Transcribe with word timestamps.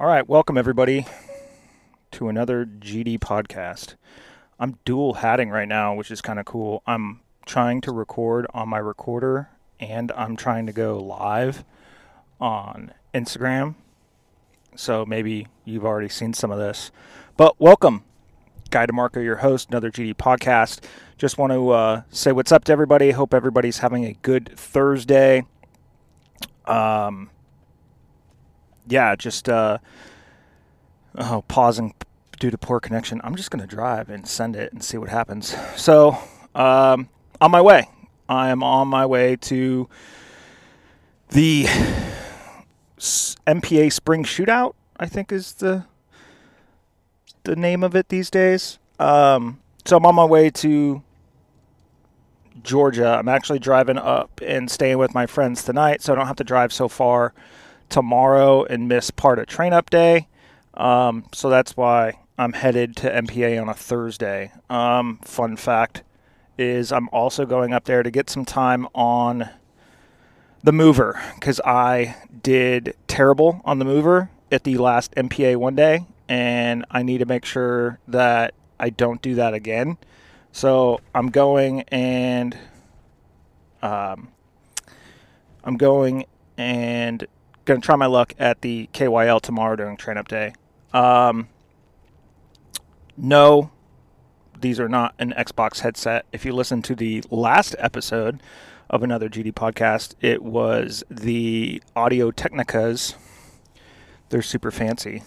All 0.00 0.06
right, 0.06 0.26
welcome 0.26 0.56
everybody 0.56 1.04
to 2.12 2.30
another 2.30 2.64
GD 2.64 3.18
podcast. 3.18 3.96
I'm 4.58 4.78
dual 4.86 5.12
hatting 5.12 5.50
right 5.50 5.68
now, 5.68 5.92
which 5.92 6.10
is 6.10 6.22
kind 6.22 6.38
of 6.38 6.46
cool. 6.46 6.82
I'm 6.86 7.20
trying 7.44 7.82
to 7.82 7.92
record 7.92 8.46
on 8.54 8.70
my 8.70 8.78
recorder 8.78 9.50
and 9.78 10.10
I'm 10.12 10.36
trying 10.36 10.64
to 10.64 10.72
go 10.72 10.96
live 10.96 11.64
on 12.40 12.94
Instagram. 13.12 13.74
So 14.74 15.04
maybe 15.04 15.48
you've 15.66 15.84
already 15.84 16.08
seen 16.08 16.32
some 16.32 16.50
of 16.50 16.58
this. 16.58 16.90
But 17.36 17.60
welcome. 17.60 18.02
Guy 18.70 18.86
DeMarco, 18.86 19.22
your 19.22 19.36
host, 19.36 19.68
another 19.68 19.90
GD 19.90 20.14
podcast. 20.14 20.82
Just 21.18 21.36
want 21.36 21.52
to 21.52 21.68
uh, 21.72 22.02
say 22.08 22.32
what's 22.32 22.52
up 22.52 22.64
to 22.64 22.72
everybody. 22.72 23.10
Hope 23.10 23.34
everybody's 23.34 23.80
having 23.80 24.06
a 24.06 24.14
good 24.22 24.50
Thursday. 24.56 25.44
Um, 26.64 27.28
yeah, 28.90 29.16
just 29.16 29.48
uh, 29.48 29.78
oh, 31.16 31.44
pausing 31.48 31.94
due 32.38 32.50
to 32.50 32.58
poor 32.58 32.80
connection. 32.80 33.20
I'm 33.24 33.36
just 33.36 33.50
going 33.50 33.60
to 33.60 33.66
drive 33.66 34.10
and 34.10 34.26
send 34.26 34.56
it 34.56 34.72
and 34.72 34.82
see 34.82 34.98
what 34.98 35.08
happens. 35.08 35.54
So, 35.76 36.16
um, 36.54 37.08
on 37.40 37.50
my 37.50 37.60
way. 37.60 37.88
I 38.28 38.50
am 38.50 38.62
on 38.62 38.86
my 38.86 39.06
way 39.06 39.34
to 39.36 39.88
the 41.30 41.64
MPA 42.96 43.92
Spring 43.92 44.22
Shootout. 44.22 44.74
I 44.96 45.06
think 45.06 45.32
is 45.32 45.54
the 45.54 45.84
the 47.42 47.56
name 47.56 47.82
of 47.82 47.96
it 47.96 48.08
these 48.08 48.30
days. 48.30 48.78
Um, 49.00 49.60
so 49.84 49.96
I'm 49.96 50.06
on 50.06 50.14
my 50.14 50.24
way 50.24 50.50
to 50.50 51.02
Georgia. 52.62 53.16
I'm 53.18 53.28
actually 53.28 53.58
driving 53.58 53.96
up 53.98 54.40
and 54.46 54.70
staying 54.70 54.98
with 54.98 55.14
my 55.14 55.26
friends 55.26 55.64
tonight, 55.64 56.02
so 56.02 56.12
I 56.12 56.16
don't 56.16 56.26
have 56.26 56.36
to 56.36 56.44
drive 56.44 56.72
so 56.72 56.86
far 56.86 57.32
tomorrow 57.90 58.64
and 58.64 58.88
miss 58.88 59.10
part 59.10 59.38
of 59.38 59.46
train 59.46 59.72
up 59.72 59.90
day. 59.90 60.28
Um, 60.74 61.24
so 61.34 61.50
that's 61.50 61.76
why 61.76 62.18
I'm 62.38 62.54
headed 62.54 62.96
to 62.96 63.10
MPA 63.10 63.60
on 63.60 63.68
a 63.68 63.74
Thursday. 63.74 64.52
Um, 64.70 65.18
fun 65.22 65.56
fact 65.56 66.02
is 66.56 66.92
I'm 66.92 67.08
also 67.10 67.44
going 67.44 67.72
up 67.72 67.84
there 67.84 68.02
to 68.02 68.10
get 68.10 68.30
some 68.30 68.44
time 68.44 68.86
on 68.94 69.50
the 70.62 70.72
mover 70.72 71.20
because 71.34 71.60
I 71.64 72.16
did 72.42 72.96
terrible 73.06 73.60
on 73.64 73.78
the 73.78 73.84
mover 73.84 74.30
at 74.52 74.64
the 74.64 74.78
last 74.78 75.14
MPA 75.14 75.56
one 75.56 75.74
day, 75.74 76.06
and 76.28 76.84
I 76.90 77.02
need 77.02 77.18
to 77.18 77.26
make 77.26 77.44
sure 77.44 77.98
that 78.08 78.54
I 78.78 78.90
don't 78.90 79.20
do 79.22 79.34
that 79.36 79.54
again. 79.54 79.98
So 80.52 81.00
I'm 81.14 81.30
going 81.30 81.82
and 81.88 82.56
um, 83.82 84.28
I'm 85.64 85.76
going 85.76 86.24
and 86.56 87.26
going 87.64 87.80
to 87.80 87.84
try 87.84 87.96
my 87.96 88.06
luck 88.06 88.34
at 88.38 88.62
the 88.62 88.88
KYL 88.92 89.40
tomorrow 89.40 89.76
during 89.76 89.96
train 89.96 90.16
up 90.16 90.28
day. 90.28 90.54
Um, 90.92 91.48
no, 93.16 93.70
these 94.60 94.80
are 94.80 94.88
not 94.88 95.14
an 95.18 95.32
Xbox 95.36 95.80
headset. 95.80 96.26
If 96.32 96.44
you 96.44 96.52
listen 96.52 96.82
to 96.82 96.94
the 96.94 97.22
last 97.30 97.74
episode 97.78 98.42
of 98.88 99.02
another 99.02 99.28
GD 99.28 99.52
podcast, 99.52 100.14
it 100.20 100.42
was 100.42 101.04
the 101.10 101.82
Audio 101.94 102.30
Technicas. 102.30 103.14
They're 104.30 104.42
super 104.42 104.70
fancy. 104.70 105.22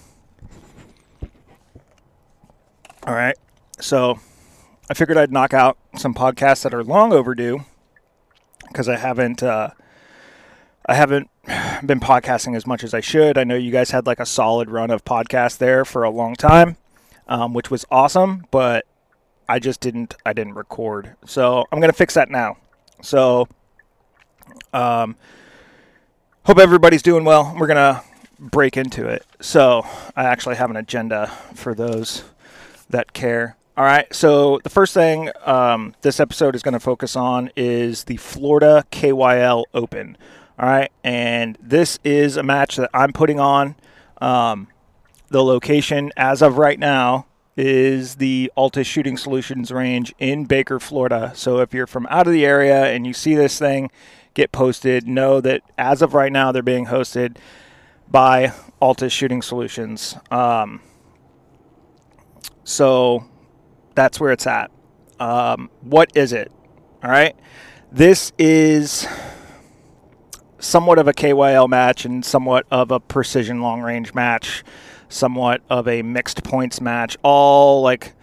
All 3.05 3.13
right. 3.13 3.37
So 3.79 4.19
I 4.89 4.93
figured 4.93 5.17
I'd 5.17 5.31
knock 5.31 5.53
out 5.53 5.77
some 5.97 6.13
podcasts 6.13 6.63
that 6.63 6.73
are 6.73 6.83
long 6.83 7.11
overdue 7.11 7.65
because 8.67 8.87
I 8.87 8.97
haven't 8.97 9.43
uh, 9.43 9.71
I 10.85 10.95
haven't 10.95 11.29
been 11.85 11.99
podcasting 11.99 12.55
as 12.55 12.67
much 12.67 12.83
as 12.83 12.93
I 12.93 12.99
should. 12.99 13.37
I 13.37 13.43
know 13.43 13.55
you 13.55 13.71
guys 13.71 13.91
had 13.91 14.05
like 14.05 14.19
a 14.19 14.25
solid 14.25 14.69
run 14.69 14.91
of 14.91 15.03
podcasts 15.05 15.57
there 15.57 15.85
for 15.85 16.03
a 16.03 16.09
long 16.09 16.35
time, 16.35 16.77
um, 17.27 17.53
which 17.53 17.71
was 17.71 17.85
awesome, 17.91 18.45
but 18.51 18.85
I 19.47 19.59
just 19.59 19.79
didn't 19.81 20.15
I 20.25 20.33
didn't 20.33 20.53
record. 20.53 21.15
So 21.25 21.65
I'm 21.71 21.79
gonna 21.79 21.93
fix 21.93 22.13
that 22.16 22.29
now. 22.29 22.57
So 23.01 23.47
um, 24.73 25.16
hope 26.45 26.59
everybody's 26.59 27.01
doing 27.01 27.23
well. 27.23 27.55
We're 27.57 27.67
gonna 27.67 28.03
break 28.39 28.77
into 28.77 29.07
it. 29.07 29.25
So 29.41 29.85
I 30.16 30.25
actually 30.25 30.55
have 30.55 30.69
an 30.69 30.77
agenda 30.77 31.27
for 31.55 31.73
those 31.73 32.23
that 32.89 33.13
care. 33.13 33.57
All 33.75 33.85
right. 33.85 34.13
So 34.13 34.59
the 34.63 34.69
first 34.69 34.93
thing 34.93 35.31
um, 35.45 35.95
this 36.01 36.19
episode 36.19 36.55
is 36.55 36.61
going 36.61 36.73
to 36.73 36.79
focus 36.79 37.16
on 37.16 37.49
is 37.55 38.03
the 38.03 38.17
Florida 38.17 38.85
KYL 38.91 39.63
Open. 39.73 40.16
All 40.59 40.68
right. 40.68 40.91
And 41.03 41.58
this 41.62 42.00
is 42.03 42.38
a 42.38 42.44
match 42.44 42.75
that 42.78 42.90
I'm 42.94 43.14
putting 43.14 43.40
on. 43.40 43.75
Um, 44.22 44.68
the 45.30 45.44
location, 45.44 46.12
as 46.16 46.41
of 46.41 46.58
right 46.58 46.78
now, 46.80 47.25
is 47.58 48.16
the 48.16 48.52
Altus 48.58 48.86
Shooting 48.86 49.18
Solutions 49.18 49.72
range 49.72 50.14
in 50.19 50.46
Baker, 50.46 50.80
Florida. 50.80 51.31
So 51.36 51.59
if 51.59 51.74
you're 51.74 51.88
from 51.88 52.08
out 52.09 52.28
of 52.28 52.34
the 52.34 52.46
area 52.46 52.86
and 52.86 53.06
you 53.06 53.14
see 53.14 53.36
this 53.36 53.59
thing 53.59 53.91
get 54.34 54.52
posted, 54.52 55.08
know 55.08 55.41
that 55.41 55.62
as 55.78 56.02
of 56.02 56.14
right 56.14 56.31
now, 56.31 56.52
they're 56.52 56.64
being 56.64 56.88
hosted 56.88 57.38
by 58.09 58.53
Altus 58.81 59.12
Shooting 59.12 59.41
Solutions. 59.41 60.16
Um, 60.31 60.81
so 62.64 63.25
that's 63.96 64.20
where 64.20 64.31
it's 64.31 64.47
at. 64.47 64.72
Um, 65.20 65.70
what 65.81 66.12
is 66.16 66.34
it? 66.34 66.52
All 67.03 67.09
right. 67.12 67.35
This 67.91 68.31
is 68.40 69.08
somewhat 70.63 70.97
of 70.97 71.07
a 71.07 71.13
KYL 71.13 71.68
match 71.68 72.06
and 72.06 72.24
somewhat 72.24 72.66
of 72.72 72.90
a 72.90 73.00
precision 73.00 73.62
long 73.62 73.81
range 73.81 74.13
match, 74.13 74.63
somewhat 75.09 75.62
of 75.69 75.88
a 75.88 76.01
mixed 76.01 76.44
points 76.44 76.79
match, 76.79 77.18
all 77.22 77.81
like 77.81 78.13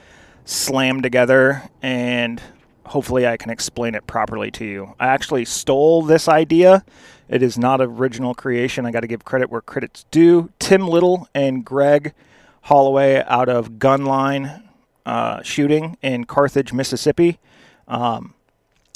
slammed 0.47 1.03
together. 1.03 1.69
And 1.83 2.41
hopefully 2.87 3.27
I 3.27 3.37
can 3.37 3.51
explain 3.51 3.95
it 3.95 4.07
properly 4.07 4.51
to 4.53 4.65
you. 4.65 4.95
I 4.99 5.09
actually 5.09 5.45
stole 5.45 6.03
this 6.03 6.29
idea. 6.29 6.85
It 7.29 7.43
is 7.43 7.59
not 7.59 7.81
original 7.81 8.35
creation. 8.35 8.87
I 8.87 8.91
got 8.91 9.01
to 9.01 9.07
give 9.07 9.25
credit 9.25 9.51
where 9.51 9.61
credit's 9.61 10.05
due. 10.11 10.51
Tim 10.59 10.89
Little 10.89 11.29
and 11.35 11.65
Greg 11.65 12.15
Holloway 12.63 13.23
out 13.27 13.49
of 13.49 13.73
Gunline 13.73 14.63
uh, 15.05 15.43
shooting 15.43 15.99
in 16.03 16.25
Carthage, 16.25 16.73
Mississippi. 16.73 17.39
Um, 17.87 18.35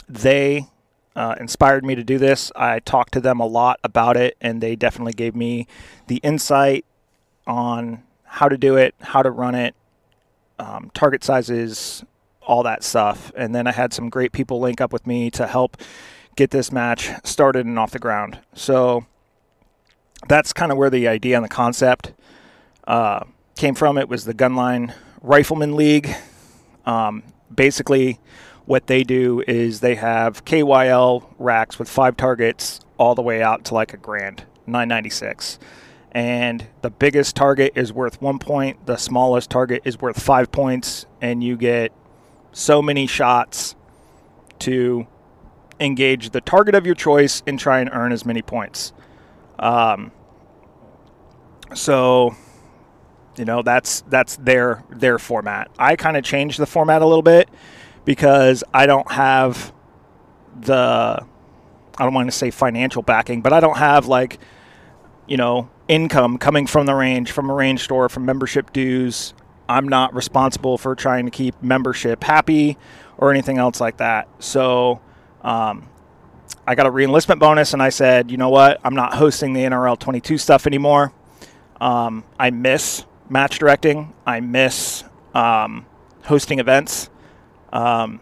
they 0.09 0.69
uh, 1.16 1.36
inspired 1.38 1.84
me 1.84 1.94
to 1.94 2.04
do 2.04 2.19
this. 2.19 2.50
I 2.56 2.80
talked 2.80 3.12
to 3.14 3.20
them 3.20 3.41
a 3.41 3.47
lot 3.47 3.78
about 3.84 4.16
it, 4.16 4.36
and 4.41 4.60
they 4.60 4.76
definitely 4.76 5.12
gave 5.12 5.34
me 5.34 5.66
the 6.06 6.16
insight 6.16 6.84
on 7.47 8.02
how 8.25 8.48
to 8.48 8.56
do 8.56 8.76
it, 8.76 8.94
how 9.00 9.22
to 9.22 9.30
run 9.30 9.54
it, 9.54 9.74
um, 10.58 10.91
target 10.94 11.22
sizes, 11.22 12.04
all 12.42 12.62
that 12.62 12.82
stuff. 12.82 13.32
And 13.36 13.54
then 13.54 13.66
I 13.66 13.72
had 13.72 13.92
some 13.92 14.08
great 14.08 14.32
people 14.32 14.60
link 14.60 14.80
up 14.80 14.92
with 14.92 15.06
me 15.06 15.30
to 15.32 15.47
help 15.47 15.76
get 16.36 16.50
this 16.50 16.72
match 16.72 17.10
started 17.22 17.64
and 17.64 17.78
off 17.78 17.92
the 17.92 17.98
ground. 17.98 18.38
So 18.54 19.06
that's 20.28 20.53
kind 20.53 20.72
of 20.72 20.78
where 20.78 20.91
the 20.91 21.06
idea 21.06 21.36
and 21.36 21.44
the 21.44 21.48
concept 21.48 22.12
uh, 22.86 23.24
came 23.56 23.74
from. 23.74 23.98
It 23.98 24.08
was 24.08 24.24
the 24.24 24.34
Gunline 24.34 24.94
Rifleman 25.22 25.76
League. 25.76 26.14
Um, 26.86 27.22
basically, 27.54 28.19
what 28.66 28.86
they 28.86 29.02
do 29.02 29.42
is 29.47 29.80
they 29.80 29.94
have 29.97 30.44
KYL 30.44 31.26
racks 31.38 31.78
with 31.78 31.88
five 31.88 32.16
targets 32.16 32.80
all 32.98 33.14
the 33.14 33.22
way 33.22 33.42
out 33.42 33.64
to 33.66 33.75
like 33.75 33.92
a 33.92 33.97
grand, 33.97 34.44
996. 34.66 35.58
And 36.12 36.66
the 36.82 36.91
biggest 36.91 37.34
target 37.34 37.72
is 37.74 37.92
worth 37.92 38.22
one 38.22 38.38
point, 38.38 38.86
the 38.86 38.97
smallest 38.97 39.50
target 39.50 39.82
is 39.84 40.00
worth 40.00 40.22
five 40.22 40.53
points, 40.53 41.06
and 41.20 41.42
you 41.42 41.56
get 41.56 41.92
so 42.53 42.80
many 42.80 43.06
shots 43.06 43.74
to 44.60 45.06
engage 45.80 46.30
the 46.30 46.41
target 46.41 46.74
of 46.74 46.86
your 46.86 46.94
choice 46.94 47.42
and 47.47 47.58
try 47.58 47.80
and 47.80 47.91
earn 47.92 48.12
as 48.12 48.24
many 48.24 48.42
points. 48.42 48.92
Um, 49.58 50.12
so 51.74 52.36
you 53.36 53.44
know 53.44 53.62
that's 53.62 54.03
that's 54.03 54.36
their 54.36 54.84
their 54.91 55.18
format. 55.18 55.71
I 55.78 55.97
kind 55.97 56.16
of 56.16 56.22
changed 56.22 56.60
the 56.60 56.66
format 56.66 57.03
a 57.03 57.06
little 57.06 57.22
bit 57.22 57.48
because 58.04 58.65
I 58.72 58.86
don't 58.86 59.10
have 59.10 59.72
the 60.60 61.24
I 61.97 62.03
don't 62.04 62.15
want 62.15 62.28
to 62.30 62.36
say 62.36 62.51
financial 62.51 63.03
backing, 63.03 63.41
but 63.41 63.53
I 63.53 63.60
don't 63.60 63.78
have 63.78 64.06
like 64.06 64.39
you 65.27 65.36
know 65.36 65.71
income 65.89 66.39
coming 66.39 66.66
from 66.66 66.86
the 66.86 66.95
range, 66.95 67.33
from 67.33 67.51
a 67.51 67.54
range 67.54 67.83
store, 67.83 68.09
from 68.09 68.24
membership 68.24 68.72
dues. 68.72 69.34
I'm 69.68 69.89
not 69.89 70.15
responsible 70.15 70.77
for 70.77 70.95
trying 70.95 71.24
to 71.24 71.30
keep 71.30 71.62
membership 71.62 72.22
happy 72.22 72.77
or 73.16 73.30
anything 73.30 73.59
else 73.59 73.80
like 73.80 73.98
that. 73.98 74.28
So 74.39 75.01
um, 75.42 75.89
I 76.66 76.74
got 76.74 76.86
a 76.86 76.91
reenlistment 76.91 77.39
bonus, 77.39 77.72
and 77.72 77.83
I 77.83 77.89
said, 77.89 78.30
you 78.30 78.36
know 78.36 78.51
what? 78.51 78.80
I'm 78.84 78.95
not 78.95 79.15
hosting 79.15 79.54
the 79.54 79.62
NRL 79.62 79.98
22 79.98 80.36
stuff 80.36 80.66
anymore. 80.66 81.12
Um, 81.80 82.24
I 82.39 82.51
miss 82.51 83.04
match 83.28 83.59
directing. 83.59 84.12
I 84.27 84.41
miss 84.41 85.04
um, 85.34 85.86
hosting 86.24 86.59
events. 86.59 87.09
Um, 87.74 88.21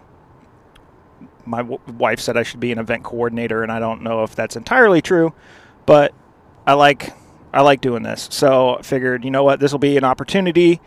my 1.44 1.58
w- 1.58 1.80
wife 1.98 2.18
said 2.20 2.36
I 2.36 2.42
should 2.42 2.60
be 2.60 2.72
an 2.72 2.78
event 2.78 3.04
coordinator, 3.04 3.62
and 3.62 3.70
I 3.70 3.78
don't 3.78 4.02
know 4.02 4.22
if 4.24 4.34
that's 4.34 4.56
entirely 4.56 5.02
true, 5.02 5.32
but 5.86 6.12
I 6.66 6.72
like 6.72 7.12
I 7.52 7.60
like 7.60 7.80
doing 7.80 8.02
this. 8.02 8.28
So 8.30 8.78
I 8.78 8.82
figured, 8.82 9.24
you 9.24 9.30
know 9.30 9.44
what, 9.44 9.60
this 9.60 9.72
will 9.72 9.78
be 9.78 9.96
an 9.98 10.04
opportunity 10.04 10.80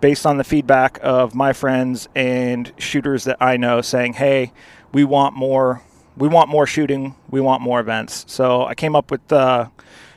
based 0.00 0.24
on 0.24 0.36
the 0.36 0.44
feedback 0.44 0.98
of 1.02 1.34
my 1.34 1.52
friends 1.52 2.08
and 2.14 2.72
shooters 2.78 3.24
that 3.24 3.38
I 3.40 3.56
know 3.56 3.80
saying, 3.80 4.14
"Hey, 4.14 4.52
we 4.92 5.04
want 5.04 5.34
more 5.34 5.82
we 6.16 6.28
want 6.28 6.48
more 6.48 6.66
shooting, 6.66 7.16
we 7.30 7.40
want 7.40 7.62
more 7.62 7.80
events." 7.80 8.24
So 8.28 8.64
I 8.64 8.74
came 8.74 8.94
up 8.94 9.10
with 9.10 9.32
uh, 9.32 9.68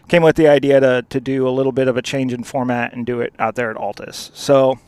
came 0.08 0.22
with 0.22 0.36
the 0.36 0.48
idea 0.48 0.80
to 0.80 1.06
to 1.10 1.20
do 1.20 1.48
a 1.48 1.52
little 1.52 1.72
bit 1.72 1.88
of 1.88 1.98
a 1.98 2.02
change 2.02 2.34
in 2.34 2.44
format 2.44 2.94
and 2.94 3.06
do 3.06 3.22
it 3.22 3.34
out 3.40 3.56
there 3.56 3.72
at 3.72 3.78
Altus. 3.78 4.30
So 4.36 4.80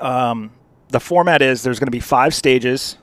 um, 0.00 0.52
the 0.90 1.00
format 1.00 1.42
is 1.42 1.62
there's 1.62 1.78
going 1.78 1.86
to 1.86 1.92
be 1.92 2.00
five 2.00 2.34
stages 2.34 2.98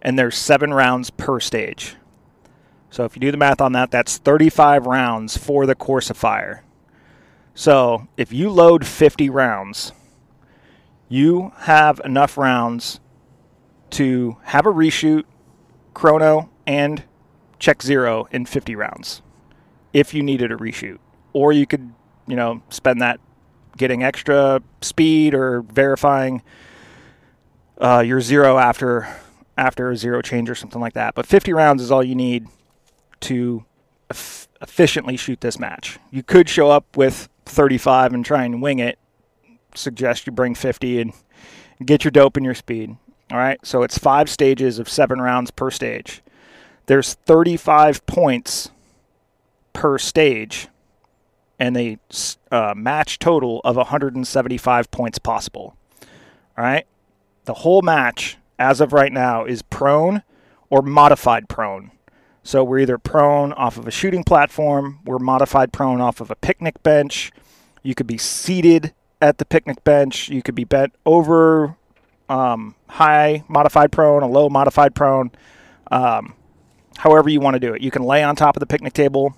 and 0.00 0.18
there's 0.18 0.36
seven 0.36 0.74
rounds 0.74 1.10
per 1.10 1.40
stage. 1.40 1.96
So 2.90 3.04
if 3.04 3.16
you 3.16 3.20
do 3.20 3.30
the 3.30 3.36
math 3.36 3.60
on 3.60 3.72
that, 3.72 3.90
that's 3.90 4.18
35 4.18 4.86
rounds 4.86 5.36
for 5.36 5.64
the 5.64 5.74
course 5.74 6.10
of 6.10 6.16
fire. 6.16 6.64
So 7.54 8.08
if 8.16 8.32
you 8.32 8.50
load 8.50 8.86
50 8.86 9.30
rounds, 9.30 9.92
you 11.08 11.52
have 11.60 12.00
enough 12.04 12.36
rounds 12.36 13.00
to 13.90 14.36
have 14.44 14.66
a 14.66 14.72
reshoot, 14.72 15.24
chrono, 15.94 16.50
and 16.66 17.04
check 17.58 17.82
zero 17.82 18.26
in 18.30 18.46
50 18.46 18.74
rounds 18.74 19.22
if 19.92 20.14
you 20.14 20.22
needed 20.22 20.50
a 20.50 20.56
reshoot. 20.56 20.98
Or 21.32 21.52
you 21.52 21.66
could, 21.66 21.92
you 22.26 22.36
know, 22.36 22.62
spend 22.70 23.00
that 23.00 23.20
getting 23.76 24.02
extra 24.02 24.62
speed 24.80 25.34
or 25.34 25.62
verifying 25.62 26.42
uh, 27.82 28.00
your 28.00 28.20
zero 28.20 28.58
after 28.58 29.08
after 29.58 29.90
a 29.90 29.96
zero 29.96 30.22
change 30.22 30.48
or 30.48 30.54
something 30.54 30.80
like 30.80 30.94
that. 30.94 31.14
But 31.14 31.26
50 31.26 31.52
rounds 31.52 31.82
is 31.82 31.90
all 31.90 32.02
you 32.02 32.14
need 32.14 32.46
to 33.20 33.64
efficiently 34.62 35.16
shoot 35.16 35.40
this 35.40 35.58
match. 35.58 35.98
You 36.10 36.22
could 36.22 36.48
show 36.48 36.70
up 36.70 36.96
with 36.96 37.28
35 37.44 38.14
and 38.14 38.24
try 38.24 38.44
and 38.44 38.62
wing 38.62 38.78
it. 38.78 38.98
Suggest 39.74 40.26
you 40.26 40.32
bring 40.32 40.54
50 40.54 41.00
and 41.00 41.12
get 41.84 42.04
your 42.04 42.10
dope 42.10 42.36
and 42.36 42.44
your 42.44 42.54
speed. 42.54 42.96
All 43.30 43.38
right, 43.38 43.58
so 43.64 43.82
it's 43.82 43.98
five 43.98 44.28
stages 44.28 44.78
of 44.78 44.88
seven 44.88 45.20
rounds 45.20 45.50
per 45.50 45.70
stage. 45.70 46.22
There's 46.86 47.14
35 47.14 48.04
points 48.06 48.70
per 49.72 49.96
stage, 49.96 50.68
and 51.58 51.76
a 51.76 51.98
uh, 52.50 52.74
match 52.76 53.18
total 53.18 53.60
of 53.64 53.76
175 53.76 54.90
points 54.90 55.18
possible. 55.18 55.76
All 56.58 56.64
right, 56.64 56.84
the 57.44 57.54
whole 57.54 57.82
match 57.82 58.38
as 58.58 58.80
of 58.80 58.92
right 58.92 59.12
now 59.12 59.44
is 59.44 59.62
prone 59.62 60.22
or 60.70 60.82
modified 60.82 61.48
prone. 61.48 61.90
So 62.42 62.64
we're 62.64 62.80
either 62.80 62.98
prone 62.98 63.52
off 63.52 63.76
of 63.76 63.86
a 63.86 63.90
shooting 63.90 64.24
platform, 64.24 64.98
we're 65.04 65.18
modified 65.18 65.72
prone 65.72 66.00
off 66.00 66.20
of 66.20 66.30
a 66.30 66.34
picnic 66.34 66.82
bench. 66.82 67.30
You 67.82 67.94
could 67.94 68.06
be 68.06 68.18
seated 68.18 68.92
at 69.20 69.38
the 69.38 69.44
picnic 69.44 69.84
bench, 69.84 70.28
you 70.28 70.42
could 70.42 70.54
be 70.54 70.64
bent 70.64 70.94
over 71.06 71.76
um, 72.28 72.74
high 72.88 73.44
modified 73.48 73.92
prone, 73.92 74.22
a 74.22 74.26
low 74.26 74.48
modified 74.48 74.94
prone, 74.94 75.30
um, 75.90 76.34
however 76.98 77.28
you 77.28 77.40
want 77.40 77.54
to 77.54 77.60
do 77.60 77.74
it. 77.74 77.82
You 77.82 77.90
can 77.90 78.02
lay 78.02 78.22
on 78.22 78.34
top 78.34 78.56
of 78.56 78.60
the 78.60 78.66
picnic 78.66 78.92
table, 78.92 79.34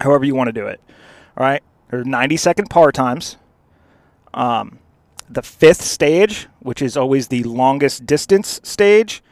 however 0.00 0.24
you 0.24 0.34
want 0.34 0.48
to 0.48 0.52
do 0.52 0.66
it. 0.66 0.80
All 1.36 1.44
right, 1.46 1.62
there's 1.90 2.06
90 2.06 2.36
second 2.36 2.70
par 2.70 2.92
times. 2.92 3.36
Um, 4.32 4.78
the 5.28 5.42
fifth 5.42 5.82
stage, 5.82 6.48
which 6.60 6.80
is 6.82 6.96
always 6.96 7.28
the 7.28 7.42
longest 7.44 8.06
distance 8.06 8.60
stage, 8.62 9.22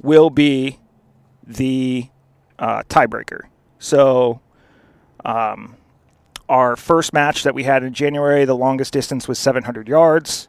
will 0.00 0.30
be 0.30 0.78
the 1.46 2.08
uh, 2.58 2.82
tiebreaker. 2.88 3.42
So, 3.78 4.40
um, 5.24 5.76
our 6.48 6.76
first 6.76 7.12
match 7.12 7.42
that 7.44 7.54
we 7.54 7.64
had 7.64 7.82
in 7.82 7.94
January, 7.94 8.44
the 8.44 8.56
longest 8.56 8.92
distance 8.92 9.26
was 9.28 9.38
700 9.38 9.88
yards. 9.88 10.48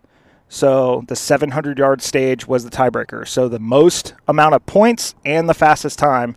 So, 0.49 1.03
the 1.07 1.15
700 1.15 1.77
yard 1.77 2.01
stage 2.01 2.47
was 2.47 2.63
the 2.63 2.69
tiebreaker. 2.69 3.27
So, 3.27 3.47
the 3.47 3.59
most 3.59 4.13
amount 4.27 4.55
of 4.55 4.65
points 4.65 5.15
and 5.25 5.49
the 5.49 5.53
fastest 5.53 5.97
time 5.97 6.35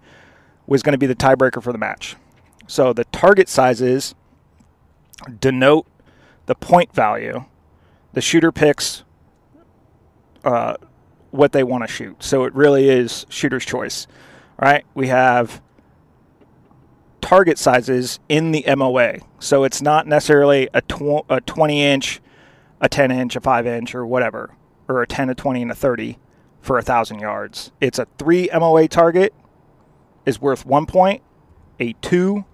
was 0.67 0.83
going 0.83 0.93
to 0.93 0.99
be 0.99 1.07
the 1.07 1.15
tiebreaker 1.15 1.63
for 1.63 1.73
the 1.73 1.79
match. 1.79 2.17
So, 2.67 2.93
the 2.93 3.05
target 3.07 3.49
sizes 3.49 4.15
denote 5.41 5.87
the 6.47 6.55
point 6.55 6.95
value. 6.95 7.45
The 8.17 8.23
shooter 8.23 8.51
picks 8.51 9.05
uh, 10.43 10.77
what 11.33 11.53
they 11.53 11.63
want 11.63 11.87
to 11.87 11.93
shoot. 11.93 12.25
So, 12.25 12.45
it 12.45 12.55
really 12.55 12.89
is 12.89 13.27
shooter's 13.29 13.67
choice. 13.67 14.07
Right? 14.59 14.87
We 14.95 15.09
have 15.09 15.61
target 17.27 17.59
sizes 17.59 18.21
in 18.29 18.53
the 18.53 18.65
MOA. 18.75 19.19
So 19.41 19.65
it's 19.65 19.83
not 19.83 20.07
necessarily 20.07 20.69
a, 20.73 20.81
tw- 20.81 21.27
a 21.29 21.41
20 21.41 21.83
inch, 21.83 22.21
a 22.81 22.89
10 22.89 23.11
inch, 23.11 23.35
a 23.35 23.41
5 23.41 23.67
inch, 23.67 23.95
or 23.95 24.07
whatever, 24.07 24.55
or 24.89 25.03
a 25.03 25.07
10, 25.07 25.31
a 25.31 25.35
20, 25.35 25.63
and 25.63 25.71
a 25.73 25.75
30 25.75 26.19
for 26.63 26.77
a 26.77 26.87
1,000 26.87 27.19
yards. 27.19 27.73
It's 27.81 27.99
a 27.99 28.07
3 28.19 28.49
MOA 28.55 28.87
target 28.89 29.35
is 30.25 30.41
worth 30.41 30.65
1 30.65 30.87
point, 30.87 31.21
a 31.81 31.95
2 31.95 32.45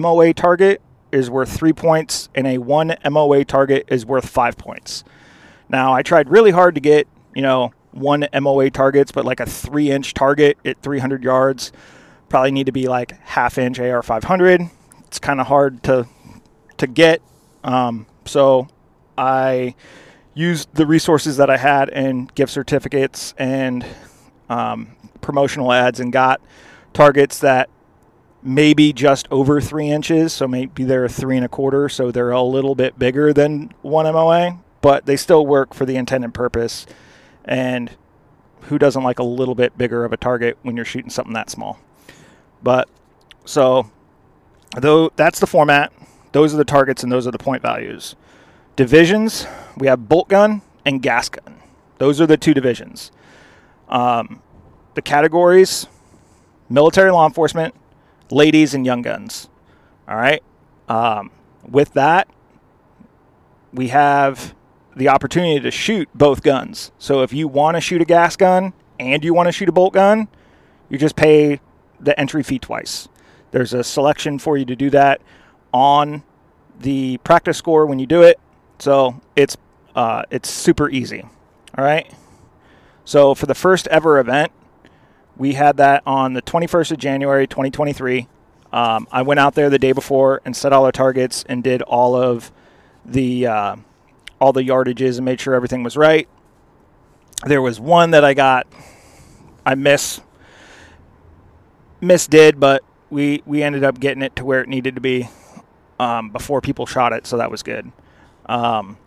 MOA 0.00 0.34
target 0.34 0.80
is 1.12 1.30
worth 1.30 1.50
3 1.50 1.72
points, 1.72 2.28
and 2.34 2.46
a 2.46 2.58
1 2.58 2.96
MOA 3.10 3.44
target 3.44 3.86
is 3.88 4.04
worth 4.04 4.28
5 4.28 4.56
points. 4.56 5.04
Now, 5.68 5.92
I 5.92 6.02
tried 6.02 6.28
really 6.28 6.50
hard 6.50 6.74
to 6.76 6.80
get, 6.80 7.06
you 7.34 7.42
know, 7.42 7.72
1 7.92 8.28
MOA 8.40 8.70
targets, 8.70 9.12
but 9.12 9.24
like 9.24 9.40
a 9.40 9.46
3 9.46 9.90
inch 9.90 10.14
target 10.14 10.58
at 10.64 10.80
300 10.82 11.22
yards 11.22 11.72
probably 12.28 12.50
need 12.50 12.66
to 12.66 12.72
be 12.72 12.88
like 12.88 13.18
half 13.22 13.58
inch 13.58 13.78
AR 13.80 14.02
500. 14.02 14.62
It's 15.06 15.18
kind 15.18 15.40
of 15.40 15.46
hard 15.46 15.82
to 15.84 16.06
to 16.76 16.86
get. 16.86 17.22
Um, 17.64 18.06
so 18.24 18.68
I 19.16 19.74
used 20.34 20.72
the 20.74 20.86
resources 20.86 21.38
that 21.38 21.50
I 21.50 21.56
had 21.56 21.88
and 21.90 22.32
gift 22.34 22.52
certificates 22.52 23.34
and 23.36 23.84
um, 24.48 24.96
promotional 25.20 25.72
ads 25.72 25.98
and 25.98 26.12
got 26.12 26.40
targets 26.92 27.40
that 27.40 27.68
maybe 28.42 28.92
just 28.92 29.28
over 29.30 29.60
three 29.60 29.90
inches. 29.90 30.32
So 30.32 30.46
maybe 30.46 30.84
they're 30.84 31.08
three 31.08 31.36
and 31.36 31.44
a 31.44 31.48
quarter. 31.48 31.88
So 31.88 32.10
they're 32.10 32.30
a 32.30 32.42
little 32.42 32.74
bit 32.74 32.98
bigger 32.98 33.32
than 33.32 33.72
one 33.82 34.04
MOA, 34.12 34.58
but 34.80 35.06
they 35.06 35.16
still 35.16 35.46
work 35.46 35.74
for 35.74 35.84
the 35.84 35.96
intended 35.96 36.34
purpose. 36.34 36.86
And 37.44 37.96
who 38.62 38.78
doesn't 38.78 39.02
like 39.02 39.18
a 39.18 39.24
little 39.24 39.54
bit 39.54 39.76
bigger 39.78 40.04
of 40.04 40.12
a 40.12 40.16
target 40.16 40.58
when 40.62 40.76
you're 40.76 40.84
shooting 40.84 41.10
something 41.10 41.34
that 41.34 41.50
small? 41.50 41.78
But 42.62 42.88
so 43.44 43.90
though 44.76 45.10
that's 45.16 45.40
the 45.40 45.46
format. 45.46 45.92
Those 46.32 46.52
are 46.52 46.58
the 46.58 46.64
targets 46.64 47.02
and 47.02 47.10
those 47.10 47.26
are 47.26 47.30
the 47.30 47.38
point 47.38 47.62
values. 47.62 48.14
Divisions, 48.76 49.46
we 49.76 49.86
have 49.86 50.08
bolt 50.08 50.28
gun 50.28 50.62
and 50.84 51.02
gas 51.02 51.28
gun. 51.28 51.56
Those 51.96 52.20
are 52.20 52.26
the 52.26 52.36
two 52.36 52.54
divisions. 52.54 53.10
Um, 53.88 54.42
the 54.94 55.02
categories 55.02 55.86
military 56.68 57.10
law 57.10 57.26
enforcement, 57.26 57.74
ladies, 58.30 58.74
and 58.74 58.84
young 58.84 59.02
guns. 59.02 59.48
All 60.08 60.16
right. 60.16 60.42
Um, 60.88 61.30
with 61.68 61.92
that, 61.94 62.28
we 63.72 63.88
have 63.88 64.54
the 64.96 65.08
opportunity 65.08 65.60
to 65.60 65.70
shoot 65.70 66.08
both 66.14 66.42
guns. 66.42 66.90
So 66.98 67.22
if 67.22 67.32
you 67.32 67.46
want 67.46 67.76
to 67.76 67.80
shoot 67.80 68.02
a 68.02 68.04
gas 68.04 68.36
gun 68.36 68.72
and 68.98 69.24
you 69.24 69.34
want 69.34 69.46
to 69.46 69.52
shoot 69.52 69.68
a 69.68 69.72
bolt 69.72 69.94
gun, 69.94 70.28
you 70.88 70.98
just 70.98 71.16
pay 71.16 71.60
the 72.00 72.18
entry 72.18 72.42
fee 72.42 72.58
twice. 72.58 73.08
There's 73.50 73.72
a 73.72 73.84
selection 73.84 74.38
for 74.38 74.56
you 74.56 74.64
to 74.64 74.76
do 74.76 74.90
that 74.90 75.20
on 75.72 76.22
the 76.80 77.18
PractiScore 77.18 77.86
when 77.86 77.98
you 77.98 78.06
do 78.06 78.22
it. 78.22 78.40
So 78.78 79.20
it's 79.36 79.56
uh, 79.94 80.22
it's 80.30 80.48
super 80.48 80.88
easy. 80.90 81.22
All 81.76 81.84
right. 81.84 82.12
So 83.04 83.34
for 83.34 83.46
the 83.46 83.54
first 83.54 83.86
ever 83.88 84.18
event, 84.18 84.52
we 85.38 85.54
had 85.54 85.76
that 85.78 86.02
on 86.04 86.34
the 86.34 86.42
21st 86.42 86.92
of 86.92 86.98
January, 86.98 87.46
2023. 87.46 88.28
Um, 88.72 89.08
I 89.10 89.22
went 89.22 89.40
out 89.40 89.54
there 89.54 89.70
the 89.70 89.78
day 89.78 89.92
before 89.92 90.42
and 90.44 90.54
set 90.54 90.72
all 90.72 90.84
our 90.84 90.92
targets 90.92 91.44
and 91.48 91.64
did 91.64 91.80
all 91.82 92.14
of 92.14 92.52
the 93.04 93.46
uh, 93.46 93.76
all 94.40 94.52
the 94.52 94.62
yardages 94.62 95.16
and 95.16 95.24
made 95.24 95.40
sure 95.40 95.54
everything 95.54 95.82
was 95.82 95.96
right. 95.96 96.28
There 97.46 97.62
was 97.62 97.80
one 97.80 98.10
that 98.10 98.24
I 98.24 98.34
got 98.34 98.66
I 99.64 99.74
miss 99.74 100.20
misdid, 102.02 102.60
but 102.60 102.84
we 103.08 103.42
we 103.46 103.62
ended 103.62 103.84
up 103.84 104.00
getting 104.00 104.22
it 104.22 104.36
to 104.36 104.44
where 104.44 104.60
it 104.60 104.68
needed 104.68 104.96
to 104.96 105.00
be 105.00 105.28
um, 105.98 106.30
before 106.30 106.60
people 106.60 106.84
shot 106.84 107.12
it, 107.12 107.26
so 107.26 107.38
that 107.38 107.50
was 107.50 107.62
good. 107.62 107.90
Um, 108.46 108.98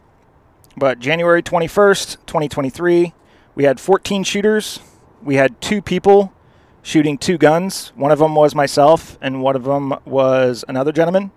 but 0.77 0.99
January 0.99 1.43
21st, 1.43 2.17
2023, 2.25 3.13
we 3.55 3.63
had 3.63 3.79
14 3.79 4.23
shooters. 4.23 4.79
We 5.23 5.35
had 5.35 5.61
two 5.61 5.81
people 5.81 6.33
shooting 6.81 7.17
two 7.17 7.37
guns. 7.37 7.91
One 7.95 8.11
of 8.11 8.19
them 8.19 8.33
was 8.33 8.55
myself, 8.55 9.17
and 9.21 9.41
one 9.41 9.55
of 9.55 9.63
them 9.63 9.93
was 10.05 10.65
another 10.67 10.91
gentleman. 10.91 11.31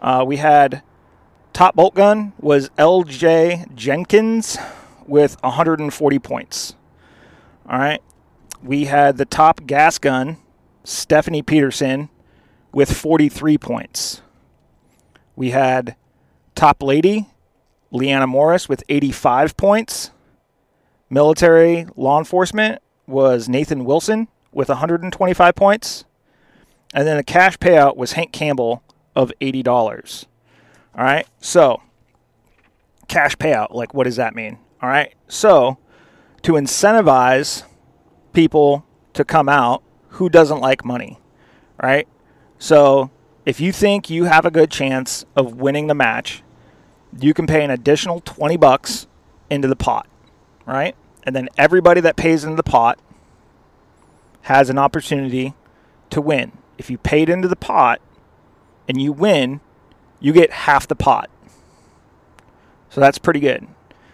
Uh, 0.00 0.24
we 0.26 0.36
had 0.36 0.82
top 1.52 1.76
bolt 1.76 1.94
gun 1.94 2.32
was 2.40 2.70
LJ 2.70 3.74
Jenkins 3.74 4.58
with 5.06 5.40
140 5.42 6.18
points. 6.18 6.74
All 7.68 7.78
right. 7.78 8.02
We 8.62 8.86
had 8.86 9.16
the 9.16 9.24
top 9.24 9.66
gas 9.66 9.98
gun 9.98 10.38
Stephanie 10.84 11.42
Peterson 11.42 12.08
with 12.72 12.92
43 12.96 13.58
points. 13.58 14.22
we 15.36 15.50
had 15.50 15.96
top 16.54 16.82
lady 16.82 17.26
Leanna 17.90 18.26
Morris 18.26 18.68
with 18.68 18.82
85 18.88 19.56
points. 19.56 20.10
Military 21.08 21.86
law 21.96 22.18
enforcement 22.18 22.80
was 23.10 23.48
Nathan 23.48 23.84
Wilson 23.84 24.28
with 24.52 24.68
125 24.68 25.54
points. 25.54 26.04
And 26.94 27.06
then 27.06 27.16
the 27.16 27.24
cash 27.24 27.58
payout 27.58 27.96
was 27.96 28.12
Hank 28.12 28.32
Campbell 28.32 28.82
of 29.14 29.32
$80. 29.40 30.26
All 30.96 31.04
right. 31.04 31.26
So, 31.40 31.82
cash 33.08 33.36
payout, 33.36 33.72
like, 33.72 33.94
what 33.94 34.04
does 34.04 34.16
that 34.16 34.34
mean? 34.34 34.58
All 34.82 34.88
right. 34.88 35.14
So, 35.28 35.78
to 36.42 36.52
incentivize 36.52 37.64
people 38.32 38.84
to 39.12 39.24
come 39.24 39.48
out 39.48 39.82
who 40.10 40.28
doesn't 40.28 40.60
like 40.60 40.84
money, 40.84 41.18
right? 41.82 42.08
So, 42.58 43.10
if 43.46 43.60
you 43.60 43.72
think 43.72 44.10
you 44.10 44.24
have 44.24 44.44
a 44.44 44.50
good 44.50 44.70
chance 44.70 45.24
of 45.36 45.56
winning 45.56 45.86
the 45.86 45.94
match, 45.94 46.42
you 47.18 47.34
can 47.34 47.46
pay 47.46 47.64
an 47.64 47.70
additional 47.70 48.20
20 48.20 48.56
bucks 48.56 49.06
into 49.48 49.68
the 49.68 49.76
pot, 49.76 50.06
right? 50.66 50.94
And 51.24 51.36
then 51.36 51.48
everybody 51.58 52.00
that 52.00 52.16
pays 52.16 52.44
into 52.44 52.56
the 52.56 52.62
pot 52.62 52.98
has 54.42 54.70
an 54.70 54.78
opportunity 54.78 55.54
to 56.10 56.20
win. 56.20 56.52
If 56.78 56.90
you 56.90 56.98
paid 56.98 57.28
into 57.28 57.48
the 57.48 57.56
pot 57.56 58.00
and 58.88 59.00
you 59.00 59.12
win, 59.12 59.60
you 60.18 60.32
get 60.32 60.50
half 60.50 60.88
the 60.88 60.96
pot. 60.96 61.30
So 62.88 63.00
that's 63.00 63.18
pretty 63.18 63.40
good. 63.40 63.66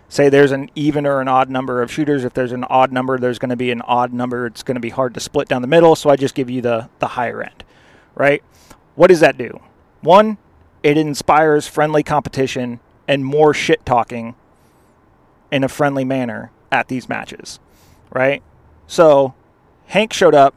Say 0.09 0.29
there's 0.29 0.53
an 0.53 0.71
even 0.75 1.07
or 1.07 1.21
an 1.21 1.29
odd 1.29 1.51
number 1.51 1.83
of 1.83 1.91
shooters. 1.91 2.25
If 2.25 2.35
there's 2.35 2.53
an 2.53 2.65
odd 2.65 2.93
number, 2.93 3.19
there's 3.19 3.39
going 3.39 3.51
to 3.51 3.57
be 3.57 3.71
an 3.71 3.83
odd 3.83 4.13
number. 4.13 4.47
It's 4.47 4.63
going 4.63 4.77
to 4.77 4.81
be 4.81 4.91
hard 4.91 5.15
to 5.15 5.21
split 5.21 5.49
down 5.49 5.63
the 5.63 5.69
middle. 5.69 5.97
So 5.97 6.11
I 6.11 6.17
just 6.17 6.35
give 6.35 6.51
you 6.51 6.61
the, 6.61 6.89
the 6.99 7.09
higher 7.09 7.43
end, 7.43 7.65
right? 8.15 8.43
What 8.95 9.09
does 9.09 9.21
that 9.21 9.37
do? 9.37 9.61
One, 10.01 10.39
it 10.83 10.97
inspires 10.97 11.67
friendly 11.67 12.03
competition 12.03 12.81
and 13.09 13.25
more 13.25 13.53
shit 13.53 13.85
talking 13.85 14.35
in 15.51 15.65
a 15.65 15.69
friendly 15.69 16.05
manner 16.05 16.51
at 16.71 16.89
these 16.89 17.09
matches, 17.09 17.59
right? 18.11 18.43
So 18.87 19.35
Hank 19.87 20.13
showed 20.13 20.35
up, 20.35 20.55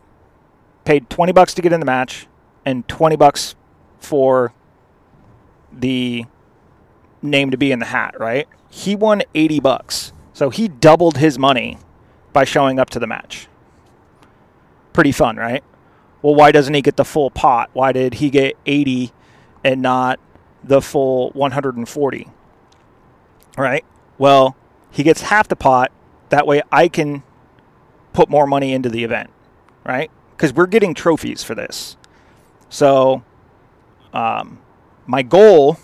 paid 0.86 1.10
20 1.10 1.32
bucks 1.32 1.54
to 1.56 1.62
get 1.62 1.74
in 1.74 1.80
the 1.80 1.86
match 1.86 2.28
and 2.66 2.88
20 2.88 3.16
bucks 3.16 3.56
for 4.00 4.54
the 5.72 6.26
name 7.22 7.52
to 7.52 7.58
be 7.58 7.72
in 7.72 7.80
the 7.80 7.86
hat, 7.86 8.20
right? 8.20 8.48
He 8.70 8.96
won 8.96 9.24
80 9.36 9.60
bucks. 9.60 10.14
So 10.34 10.50
he 10.50 10.68
doubled 10.68 11.18
his 11.18 11.38
money 11.38 11.78
by 12.32 12.44
showing 12.44 12.80
up 12.80 12.90
to 12.92 13.00
the 13.00 13.08
match. 13.08 13.48
Pretty 14.94 15.12
fun, 15.12 15.36
right? 15.38 15.64
Well, 16.22 16.36
why 16.36 16.52
doesn't 16.52 16.74
he 16.74 16.82
get 16.82 16.98
the 16.98 17.06
full 17.06 17.30
pot? 17.30 17.70
Why 17.74 17.92
did 17.92 18.16
he 18.16 18.30
get 18.30 18.58
80 18.66 19.12
and 19.64 19.82
not 19.82 20.20
the 20.64 20.82
full 20.82 21.32
140? 21.32 22.28
Right? 23.58 23.86
Well, 24.18 24.56
he 24.92 25.04
gets 25.04 25.22
half 25.22 25.48
the 25.48 25.56
pot. 25.56 25.92
That 26.30 26.48
way 26.48 26.62
I 26.72 26.88
can 26.88 27.24
put 28.14 28.30
more 28.30 28.48
money 28.48 28.74
into 28.74 28.90
the 28.90 29.04
event, 29.04 29.30
right? 29.86 30.12
Because 30.32 30.54
we're 30.54 30.68
getting 30.68 30.94
trophies 30.94 31.44
for 31.44 31.56
this. 31.56 31.98
So, 32.70 33.24
um, 34.14 34.60
my 35.06 35.24
goal 35.24 35.78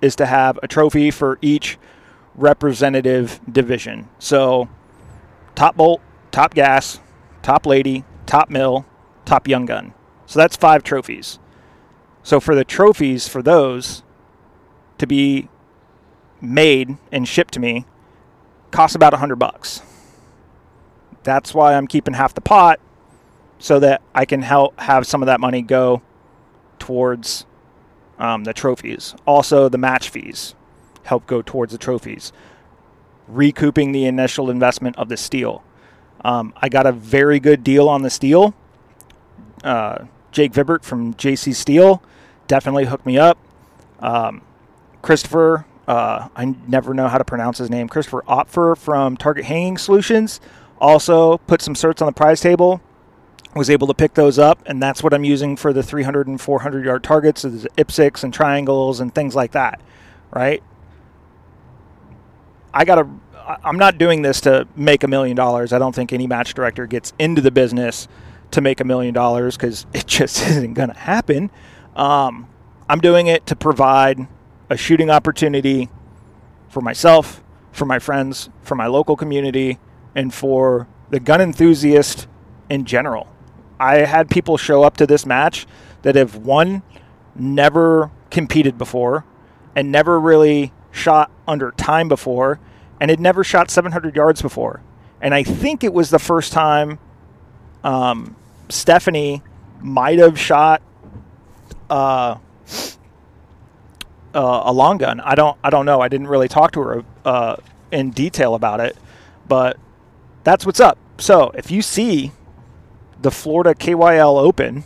is 0.00 0.16
to 0.16 0.26
have 0.26 0.58
a 0.62 0.68
trophy 0.68 1.10
for 1.10 1.38
each 1.40 1.78
representative 2.34 3.40
division. 3.50 4.08
So, 4.18 4.68
top 5.54 5.76
bolt, 5.76 6.00
top 6.30 6.54
gas, 6.54 7.00
top 7.42 7.66
lady, 7.66 8.04
top 8.26 8.50
mill, 8.50 8.86
top 9.24 9.46
young 9.46 9.66
gun. 9.66 9.94
So 10.26 10.38
that's 10.38 10.56
five 10.56 10.82
trophies. 10.82 11.38
So 12.22 12.40
for 12.40 12.54
the 12.54 12.64
trophies 12.64 13.28
for 13.28 13.42
those 13.42 14.02
to 14.98 15.06
be 15.06 15.48
made 16.40 16.96
and 17.12 17.28
shipped 17.28 17.54
to 17.54 17.60
me 17.60 17.84
costs 18.74 18.96
about 18.96 19.14
a 19.14 19.18
hundred 19.18 19.36
bucks. 19.36 19.80
That's 21.22 21.54
why 21.54 21.74
I'm 21.74 21.86
keeping 21.86 22.14
half 22.14 22.34
the 22.34 22.40
pot 22.40 22.80
so 23.58 23.78
that 23.78 24.02
I 24.14 24.24
can 24.24 24.42
help 24.42 24.78
have 24.80 25.06
some 25.06 25.22
of 25.22 25.26
that 25.26 25.40
money 25.40 25.62
go 25.62 26.02
towards 26.78 27.46
um, 28.18 28.44
the 28.44 28.52
trophies. 28.52 29.14
Also, 29.26 29.68
the 29.68 29.78
match 29.78 30.10
fees 30.10 30.54
help 31.04 31.26
go 31.26 31.40
towards 31.40 31.72
the 31.72 31.78
trophies. 31.78 32.32
Recouping 33.28 33.92
the 33.92 34.06
initial 34.06 34.50
investment 34.50 34.98
of 34.98 35.08
the 35.08 35.16
steel. 35.16 35.62
Um, 36.24 36.52
I 36.56 36.68
got 36.68 36.84
a 36.84 36.92
very 36.92 37.38
good 37.38 37.62
deal 37.62 37.88
on 37.88 38.02
the 38.02 38.10
steel. 38.10 38.54
Uh, 39.62 40.06
Jake 40.32 40.52
Vibert 40.52 40.82
from 40.82 41.14
JC 41.14 41.54
Steel 41.54 42.02
definitely 42.48 42.86
hooked 42.86 43.06
me 43.06 43.18
up. 43.18 43.38
Um, 44.00 44.42
Christopher, 45.00 45.64
uh, 45.86 46.28
I 46.34 46.54
never 46.66 46.94
know 46.94 47.08
how 47.08 47.18
to 47.18 47.24
pronounce 47.24 47.58
his 47.58 47.70
name. 47.70 47.88
Christopher 47.88 48.22
Opfer 48.26 48.76
from 48.76 49.16
Target 49.16 49.44
Hanging 49.44 49.78
Solutions 49.78 50.40
also 50.78 51.38
put 51.38 51.62
some 51.62 51.74
certs 51.74 52.00
on 52.00 52.06
the 52.06 52.12
prize 52.12 52.40
table. 52.40 52.80
Was 53.54 53.70
able 53.70 53.86
to 53.86 53.94
pick 53.94 54.14
those 54.14 54.36
up, 54.36 54.60
and 54.66 54.82
that's 54.82 55.00
what 55.00 55.14
I'm 55.14 55.22
using 55.22 55.56
for 55.56 55.72
the 55.72 55.82
300 55.82 56.26
and 56.26 56.40
400 56.40 56.84
yard 56.84 57.04
targets, 57.04 57.44
is 57.44 57.66
IPSCs 57.78 58.24
and 58.24 58.34
triangles 58.34 58.98
and 58.98 59.14
things 59.14 59.36
like 59.36 59.52
that, 59.52 59.80
right? 60.32 60.60
I 62.72 62.84
got 62.84 62.96
to. 62.96 63.08
I'm 63.62 63.76
not 63.76 63.98
doing 63.98 64.22
this 64.22 64.40
to 64.40 64.66
make 64.74 65.04
a 65.04 65.08
million 65.08 65.36
dollars. 65.36 65.72
I 65.72 65.78
don't 65.78 65.94
think 65.94 66.12
any 66.12 66.26
match 66.26 66.54
director 66.54 66.86
gets 66.86 67.12
into 67.18 67.40
the 67.40 67.52
business 67.52 68.08
to 68.50 68.60
make 68.60 68.80
a 68.80 68.84
million 68.84 69.14
dollars 69.14 69.56
because 69.56 69.86
it 69.94 70.06
just 70.06 70.42
isn't 70.42 70.74
going 70.74 70.88
to 70.88 70.98
happen. 70.98 71.50
Um, 71.94 72.48
I'm 72.88 73.00
doing 73.00 73.28
it 73.28 73.46
to 73.46 73.56
provide 73.56 74.26
a 74.74 74.76
shooting 74.76 75.08
opportunity 75.08 75.88
for 76.68 76.80
myself, 76.80 77.44
for 77.70 77.84
my 77.84 78.00
friends, 78.00 78.50
for 78.60 78.74
my 78.74 78.88
local 78.88 79.14
community, 79.14 79.78
and 80.16 80.34
for 80.34 80.88
the 81.10 81.20
gun 81.20 81.40
enthusiast 81.40 82.26
in 82.68 82.84
general. 82.84 83.28
I 83.78 83.98
had 83.98 84.28
people 84.28 84.56
show 84.56 84.82
up 84.82 84.96
to 84.96 85.06
this 85.06 85.24
match 85.24 85.68
that 86.02 86.16
have 86.16 86.34
one 86.34 86.82
never 87.36 88.10
competed 88.32 88.76
before 88.76 89.24
and 89.76 89.92
never 89.92 90.18
really 90.18 90.72
shot 90.90 91.30
under 91.46 91.70
time 91.70 92.08
before 92.08 92.58
and 92.98 93.12
had 93.12 93.20
never 93.20 93.44
shot 93.44 93.70
700 93.70 94.16
yards 94.16 94.42
before. 94.42 94.82
And 95.20 95.32
I 95.32 95.44
think 95.44 95.84
it 95.84 95.94
was 95.94 96.10
the 96.10 96.18
first 96.18 96.52
time 96.52 96.98
um, 97.84 98.34
Stephanie 98.68 99.40
might 99.80 100.18
have 100.18 100.36
shot 100.36 100.82
uh, 101.88 102.38
uh, 104.34 104.62
a 104.64 104.72
long 104.72 104.98
gun. 104.98 105.20
I 105.20 105.34
don't. 105.34 105.56
I 105.62 105.70
don't 105.70 105.86
know. 105.86 106.00
I 106.00 106.08
didn't 106.08 106.26
really 106.26 106.48
talk 106.48 106.72
to 106.72 106.80
her 106.80 107.04
uh, 107.24 107.56
in 107.90 108.10
detail 108.10 108.54
about 108.54 108.80
it, 108.80 108.96
but 109.46 109.78
that's 110.42 110.66
what's 110.66 110.80
up. 110.80 110.98
So 111.18 111.50
if 111.54 111.70
you 111.70 111.82
see 111.82 112.32
the 113.20 113.30
Florida 113.30 113.74
KYL 113.74 114.38
Open, 114.38 114.84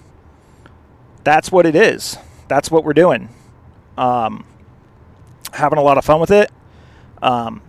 that's 1.25 1.50
what 1.50 1.67
it 1.67 1.75
is. 1.75 2.19
That's 2.49 2.71
what 2.71 2.85
we're 2.85 2.93
doing. 2.93 3.28
Um, 3.97 4.45
having 5.52 5.78
a 5.78 5.83
lot 5.83 5.99
of 5.99 6.05
fun 6.05 6.21
with 6.21 6.31
it. 6.31 6.50
Um, 7.21 7.62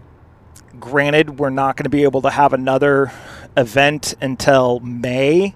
granted, 0.79 1.39
we're 1.39 1.49
not 1.49 1.75
going 1.75 1.85
to 1.85 1.89
be 1.89 2.03
able 2.03 2.21
to 2.21 2.29
have 2.29 2.53
another 2.53 3.11
event 3.57 4.13
until 4.21 4.79
May, 4.81 5.55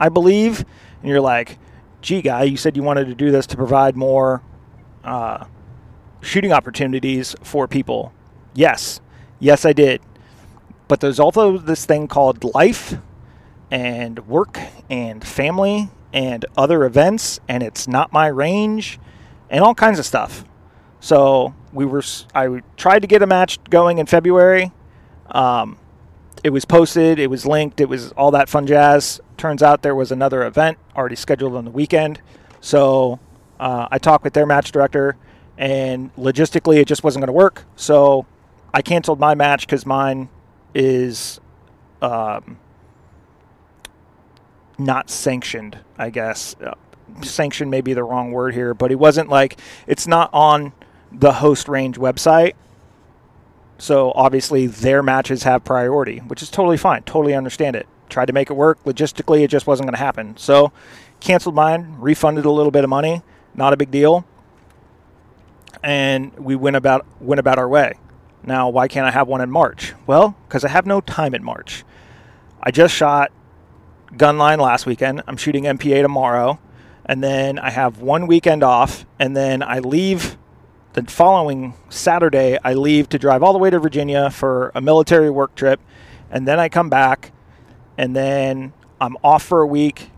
I 0.00 0.08
believe. 0.08 0.64
And 1.00 1.10
you're 1.10 1.20
like, 1.20 1.58
gee, 2.00 2.22
guy, 2.22 2.44
you 2.44 2.56
said 2.56 2.76
you 2.76 2.82
wanted 2.82 3.06
to 3.06 3.14
do 3.14 3.30
this 3.30 3.46
to 3.48 3.56
provide 3.56 3.96
more 3.96 4.42
uh, 5.04 5.44
shooting 6.24 6.52
opportunities 6.52 7.36
for 7.42 7.68
people. 7.68 8.12
Yes, 8.54 9.00
yes, 9.38 9.64
I 9.64 9.72
did. 9.72 10.00
But 10.88 11.00
there's 11.00 11.20
also 11.20 11.58
this 11.58 11.84
thing 11.86 12.08
called 12.08 12.42
life 12.54 12.94
and 13.70 14.26
work 14.26 14.58
and 14.90 15.24
family 15.24 15.90
and 16.12 16.44
other 16.56 16.84
events, 16.84 17.40
and 17.48 17.62
it's 17.62 17.88
not 17.88 18.12
my 18.12 18.26
range 18.28 18.98
and 19.50 19.64
all 19.64 19.74
kinds 19.74 19.98
of 19.98 20.06
stuff. 20.06 20.44
So 21.00 21.54
we 21.72 21.84
were, 21.84 22.02
I 22.34 22.62
tried 22.76 23.00
to 23.00 23.08
get 23.08 23.22
a 23.22 23.26
match 23.26 23.62
going 23.68 23.98
in 23.98 24.06
February. 24.06 24.72
Um, 25.26 25.78
it 26.42 26.50
was 26.50 26.64
posted, 26.64 27.18
it 27.18 27.28
was 27.28 27.46
linked, 27.46 27.80
it 27.80 27.88
was 27.88 28.12
all 28.12 28.30
that 28.32 28.48
fun 28.48 28.66
jazz. 28.66 29.20
Turns 29.36 29.62
out 29.62 29.82
there 29.82 29.94
was 29.94 30.12
another 30.12 30.44
event 30.44 30.78
already 30.96 31.16
scheduled 31.16 31.56
on 31.56 31.64
the 31.64 31.70
weekend. 31.70 32.20
So 32.60 33.18
uh, 33.58 33.88
I 33.90 33.98
talked 33.98 34.24
with 34.24 34.34
their 34.34 34.46
match 34.46 34.70
director, 34.70 35.16
and 35.56 36.14
logistically, 36.16 36.78
it 36.78 36.86
just 36.86 37.04
wasn't 37.04 37.22
going 37.22 37.28
to 37.28 37.32
work. 37.32 37.64
So 37.76 38.26
I 38.72 38.82
canceled 38.82 39.20
my 39.20 39.34
match 39.34 39.66
because 39.66 39.86
mine 39.86 40.28
is 40.74 41.40
um, 42.02 42.58
not 44.78 45.10
sanctioned, 45.10 45.78
I 45.96 46.10
guess. 46.10 46.56
Uh, 46.60 46.74
sanctioned 47.22 47.70
may 47.70 47.80
be 47.80 47.94
the 47.94 48.02
wrong 48.02 48.32
word 48.32 48.54
here, 48.54 48.74
but 48.74 48.90
it 48.90 48.96
wasn't 48.96 49.28
like 49.28 49.58
it's 49.86 50.06
not 50.06 50.30
on 50.32 50.72
the 51.12 51.34
host 51.34 51.68
range 51.68 51.96
website. 51.98 52.54
So 53.78 54.12
obviously 54.12 54.66
their 54.66 55.02
matches 55.02 55.42
have 55.44 55.64
priority, 55.64 56.18
which 56.18 56.42
is 56.42 56.50
totally 56.50 56.76
fine. 56.76 57.02
Totally 57.02 57.34
understand 57.34 57.76
it. 57.76 57.86
Tried 58.08 58.26
to 58.26 58.32
make 58.32 58.50
it 58.50 58.54
work. 58.54 58.82
Logistically, 58.84 59.42
it 59.42 59.48
just 59.48 59.66
wasn't 59.66 59.86
going 59.86 59.94
to 59.94 59.98
happen. 59.98 60.36
So 60.36 60.72
canceled 61.20 61.54
mine, 61.54 61.96
refunded 61.98 62.44
a 62.44 62.50
little 62.50 62.70
bit 62.70 62.84
of 62.84 62.90
money. 62.90 63.22
Not 63.54 63.72
a 63.72 63.76
big 63.76 63.90
deal. 63.90 64.26
And 65.84 66.32
we 66.38 66.56
went 66.56 66.76
about 66.76 67.06
went 67.20 67.38
about 67.38 67.58
our 67.58 67.68
way. 67.68 67.92
Now, 68.42 68.68
why 68.70 68.88
can't 68.88 69.06
I 69.06 69.10
have 69.10 69.28
one 69.28 69.40
in 69.42 69.50
March? 69.50 69.92
Well, 70.06 70.34
because 70.48 70.64
I 70.64 70.68
have 70.68 70.86
no 70.86 71.00
time 71.00 71.34
in 71.34 71.44
March. 71.44 71.84
I 72.62 72.70
just 72.70 72.94
shot 72.94 73.30
Gunline 74.14 74.58
last 74.58 74.86
weekend. 74.86 75.22
I'm 75.26 75.36
shooting 75.36 75.64
MPA 75.64 76.02
tomorrow, 76.02 76.58
and 77.04 77.22
then 77.22 77.58
I 77.58 77.70
have 77.70 78.00
one 78.00 78.26
weekend 78.26 78.62
off, 78.62 79.04
and 79.18 79.36
then 79.36 79.62
I 79.62 79.78
leave 79.78 80.38
the 80.94 81.02
following 81.04 81.74
Saturday. 81.90 82.58
I 82.64 82.72
leave 82.72 83.08
to 83.10 83.18
drive 83.18 83.42
all 83.42 83.52
the 83.52 83.58
way 83.58 83.68
to 83.70 83.78
Virginia 83.78 84.30
for 84.30 84.72
a 84.74 84.80
military 84.80 85.30
work 85.30 85.54
trip, 85.54 85.80
and 86.30 86.48
then 86.48 86.58
I 86.58 86.70
come 86.70 86.88
back, 86.88 87.32
and 87.98 88.16
then 88.16 88.72
I'm 89.00 89.18
off 89.22 89.42
for 89.42 89.60
a 89.60 89.66
week 89.66 90.10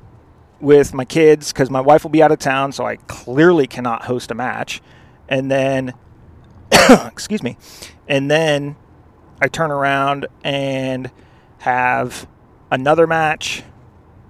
with 0.60 0.94
my 0.94 1.04
kids 1.04 1.52
because 1.52 1.70
my 1.70 1.80
wife 1.80 2.04
will 2.04 2.10
be 2.10 2.22
out 2.22 2.30
of 2.30 2.38
town, 2.38 2.70
so 2.70 2.86
I 2.86 2.96
clearly 2.96 3.66
cannot 3.66 4.04
host 4.04 4.30
a 4.30 4.34
match. 4.34 4.80
And 5.28 5.50
then, 5.50 5.94
excuse 6.90 7.42
me, 7.42 7.56
and 8.08 8.30
then 8.30 8.76
I 9.40 9.48
turn 9.48 9.70
around 9.70 10.26
and 10.44 11.10
have 11.58 12.26
another 12.70 13.06
match, 13.06 13.62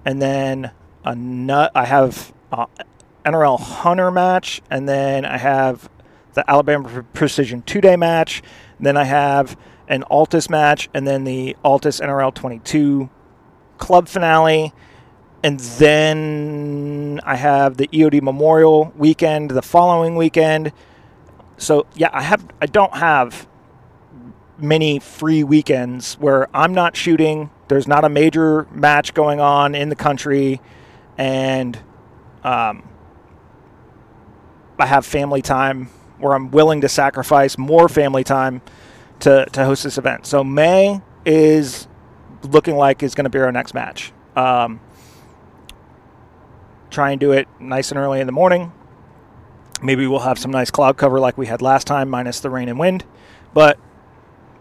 and 0.05 0.21
then 0.21 0.71
a 1.03 1.15
nut. 1.15 1.71
I 1.75 1.85
have 1.85 2.33
uh, 2.51 2.65
a 2.79 3.29
NRL 3.29 3.59
Hunter 3.59 4.11
match, 4.11 4.61
and 4.69 4.87
then 4.87 5.25
I 5.25 5.37
have 5.37 5.89
the 6.33 6.49
Alabama 6.49 7.03
Precision 7.13 7.61
two 7.63 7.81
day 7.81 7.95
match. 7.95 8.41
Then 8.79 8.97
I 8.97 9.05
have 9.05 9.57
an 9.87 10.03
Altus 10.11 10.49
match, 10.49 10.89
and 10.93 11.07
then 11.07 11.23
the 11.23 11.55
Altus 11.63 12.01
NRL 12.01 12.33
22 12.33 13.09
club 13.77 14.07
finale. 14.07 14.73
And 15.43 15.59
then 15.59 17.19
I 17.23 17.35
have 17.35 17.77
the 17.77 17.87
EOD 17.89 18.21
Memorial 18.21 18.91
weekend 18.95 19.51
the 19.51 19.61
following 19.61 20.15
weekend. 20.15 20.73
So 21.57 21.85
yeah, 21.95 22.09
I 22.11 22.21
have 22.21 22.45
I 22.61 22.65
don't 22.65 22.95
have 22.95 23.47
many 24.57 24.99
free 24.99 25.43
weekends 25.43 26.15
where 26.15 26.47
I'm 26.53 26.73
not 26.73 26.95
shooting. 26.95 27.51
There's 27.67 27.87
not 27.87 28.03
a 28.03 28.09
major 28.09 28.67
match 28.71 29.13
going 29.13 29.39
on 29.39 29.75
in 29.75 29.89
the 29.89 29.95
country, 29.95 30.61
and 31.17 31.77
um, 32.43 32.87
I 34.79 34.85
have 34.85 35.05
family 35.05 35.41
time 35.41 35.89
where 36.19 36.33
I'm 36.33 36.51
willing 36.51 36.81
to 36.81 36.89
sacrifice 36.89 37.57
more 37.57 37.89
family 37.89 38.23
time 38.23 38.61
to, 39.21 39.45
to 39.51 39.65
host 39.65 39.83
this 39.83 39.97
event. 39.97 40.25
So 40.25 40.43
May 40.43 41.01
is 41.25 41.87
looking 42.43 42.75
like 42.75 43.03
is 43.03 43.15
going 43.15 43.25
to 43.25 43.29
be 43.29 43.39
our 43.39 43.51
next 43.51 43.73
match. 43.73 44.13
Um, 44.35 44.79
try 46.89 47.11
and 47.11 47.19
do 47.19 47.31
it 47.31 47.47
nice 47.59 47.91
and 47.91 47.99
early 47.99 48.19
in 48.19 48.27
the 48.27 48.33
morning. 48.33 48.71
Maybe 49.81 50.07
we'll 50.07 50.19
have 50.19 50.39
some 50.39 50.51
nice 50.51 50.71
cloud 50.71 50.97
cover 50.97 51.19
like 51.19 51.37
we 51.37 51.45
had 51.47 51.61
last 51.61 51.85
time, 51.85 52.09
minus 52.09 52.39
the 52.39 52.49
rain 52.49 52.69
and 52.69 52.79
wind. 52.79 53.05
But 53.53 53.77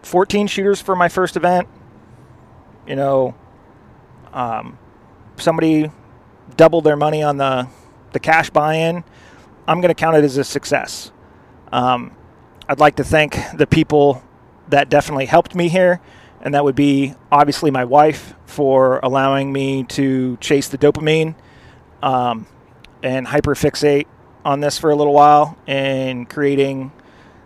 14 0.02 0.46
shooters 0.46 0.80
for 0.80 0.94
my 0.94 1.08
first 1.08 1.36
event. 1.36 1.68
You 2.86 2.96
know, 2.96 3.34
um, 4.32 4.78
somebody 5.36 5.90
doubled 6.56 6.84
their 6.84 6.96
money 6.96 7.22
on 7.22 7.38
the 7.38 7.68
the 8.12 8.20
cash 8.20 8.50
buy-in. 8.50 9.04
I'm 9.66 9.80
going 9.80 9.88
to 9.88 9.94
count 9.94 10.16
it 10.16 10.24
as 10.24 10.36
a 10.36 10.44
success. 10.44 11.10
Um, 11.72 12.16
I'd 12.68 12.78
like 12.78 12.96
to 12.96 13.04
thank 13.04 13.36
the 13.54 13.66
people 13.66 14.22
that 14.68 14.88
definitely 14.88 15.26
helped 15.26 15.54
me 15.54 15.68
here, 15.68 16.00
and 16.40 16.54
that 16.54 16.64
would 16.64 16.76
be 16.76 17.14
obviously 17.32 17.70
my 17.70 17.84
wife 17.84 18.34
for 18.46 19.00
allowing 19.02 19.52
me 19.52 19.84
to 19.84 20.36
chase 20.40 20.68
the 20.68 20.78
dopamine 20.78 21.34
um, 22.06 22.46
and 23.02 23.26
hyperfixate 23.26 24.06
on 24.44 24.60
this 24.60 24.78
for 24.78 24.90
a 24.90 24.96
little 24.96 25.12
while 25.12 25.58
and 25.66 26.30
creating 26.30 26.92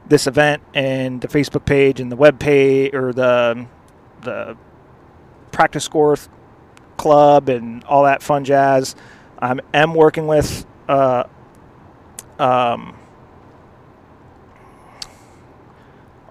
this 0.07 0.27
event 0.27 0.63
and 0.75 1.23
the 1.23 1.29
Facebook 1.29 1.65
page 1.65 1.99
and 1.99 2.13
the 2.13 2.17
web 2.17 2.39
page 2.39 2.95
or 2.95 3.13
the 3.13 3.67
the 4.21 4.57
PractiScore 5.51 6.29
club 6.99 7.49
and 7.49 7.83
all 7.85 8.05
that 8.05 8.23
fun 8.23 8.45
jazz. 8.45 8.95
I 9.41 9.57
am 9.73 9.95
working 9.95 10.27
with 10.27 10.67
uh, 10.89 11.25
um, 12.39 12.99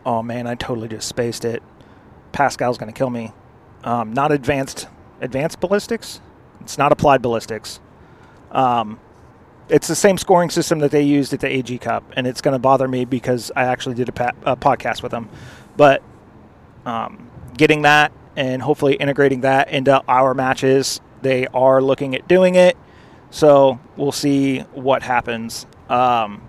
oh 0.06 0.22
man, 0.22 0.46
I 0.46 0.54
totally 0.54 0.88
just 0.88 1.08
spaced 1.08 1.46
it. 1.46 1.64
Pascal's 2.32 2.78
to 2.78 2.92
kill 2.92 3.10
me. 3.10 3.34
Um, 3.84 4.14
not 4.14 4.32
advanced 4.32 4.88
advanced 5.20 5.60
ballistics. 5.60 6.22
It's 6.62 6.78
not 6.78 6.92
applied 6.92 7.24
ballistics. 7.24 7.80
Um, 8.52 9.00
it's 9.70 9.88
the 9.88 9.96
same 9.96 10.18
scoring 10.18 10.50
system 10.50 10.80
that 10.80 10.92
they 10.92 11.04
used 11.04 11.34
at 11.34 11.40
the 11.40 11.48
AG 11.48 11.78
Cup, 11.78 12.04
and 12.16 12.26
it's 12.26 12.42
going 12.42 12.54
to 12.54 12.60
bother 12.60 12.88
me 12.88 13.06
because 13.06 13.52
I 13.56 13.66
actually 13.66 13.96
did 13.96 14.10
a, 14.10 14.12
pa- 14.12 14.32
a 14.44 14.58
podcast 14.58 15.04
with 15.04 15.12
them. 15.12 15.30
But 15.78 16.02
um, 16.86 17.30
getting 17.56 17.84
that 17.84 18.12
and 18.36 18.62
hopefully 18.62 18.96
integrating 18.96 19.42
that 19.42 19.70
into 19.70 20.02
our 20.08 20.34
matches, 20.34 21.02
they 21.22 21.46
are 21.48 21.82
looking 21.82 22.16
at 22.16 22.28
doing 22.28 22.56
it. 22.56 22.78
So 23.32 23.80
we'll 23.96 24.12
see 24.12 24.60
what 24.74 25.04
happens 25.04 25.68
um, 25.88 26.42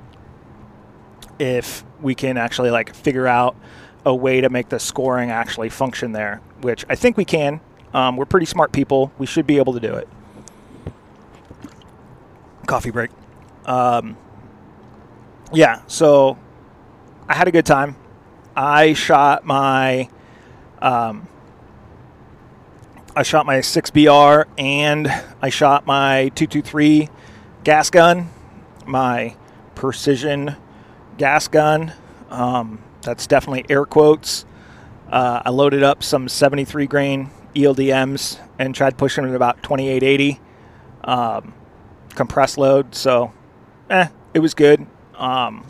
if 1.38 1.84
we 2.00 2.14
can 2.14 2.38
actually 2.38 2.70
like 2.70 2.94
figure 2.94 3.26
out 3.26 3.54
a 4.06 4.14
way 4.14 4.40
to 4.40 4.48
make 4.48 4.70
the 4.70 4.78
scoring 4.78 5.30
actually 5.30 5.68
function 5.68 6.12
there, 6.12 6.40
which 6.62 6.86
I 6.88 6.94
think 6.94 7.18
we 7.18 7.26
can. 7.26 7.60
Um, 7.92 8.16
we're 8.16 8.24
pretty 8.24 8.46
smart 8.46 8.72
people. 8.72 9.12
We 9.18 9.26
should 9.26 9.46
be 9.46 9.58
able 9.58 9.74
to 9.74 9.80
do 9.80 9.92
it 9.94 10.08
coffee 12.70 12.90
break. 12.90 13.10
Um, 13.66 14.16
yeah, 15.52 15.82
so 15.88 16.38
I 17.28 17.34
had 17.34 17.48
a 17.48 17.50
good 17.50 17.66
time. 17.66 17.96
I 18.54 18.92
shot 18.92 19.44
my 19.44 20.08
um, 20.80 21.26
I 23.16 23.24
shot 23.24 23.44
my 23.44 23.58
6BR 23.58 24.44
and 24.56 25.08
I 25.42 25.48
shot 25.48 25.84
my 25.84 26.30
223 26.36 27.08
gas 27.64 27.90
gun, 27.90 28.28
my 28.86 29.34
precision 29.74 30.54
gas 31.18 31.48
gun. 31.48 31.92
Um, 32.30 32.82
that's 33.02 33.26
definitely 33.26 33.66
air 33.68 33.84
quotes. 33.84 34.44
Uh, 35.10 35.42
I 35.44 35.50
loaded 35.50 35.82
up 35.82 36.04
some 36.04 36.28
73 36.28 36.86
grain 36.86 37.30
ELDMs 37.56 38.38
and 38.60 38.72
tried 38.76 38.96
pushing 38.96 39.24
it 39.24 39.34
about 39.34 39.60
2880. 39.64 40.40
Um, 41.02 41.54
compressed 42.14 42.58
load. 42.58 42.94
So, 42.94 43.32
eh, 43.88 44.08
it 44.34 44.38
was 44.40 44.54
good. 44.54 44.86
Um, 45.14 45.66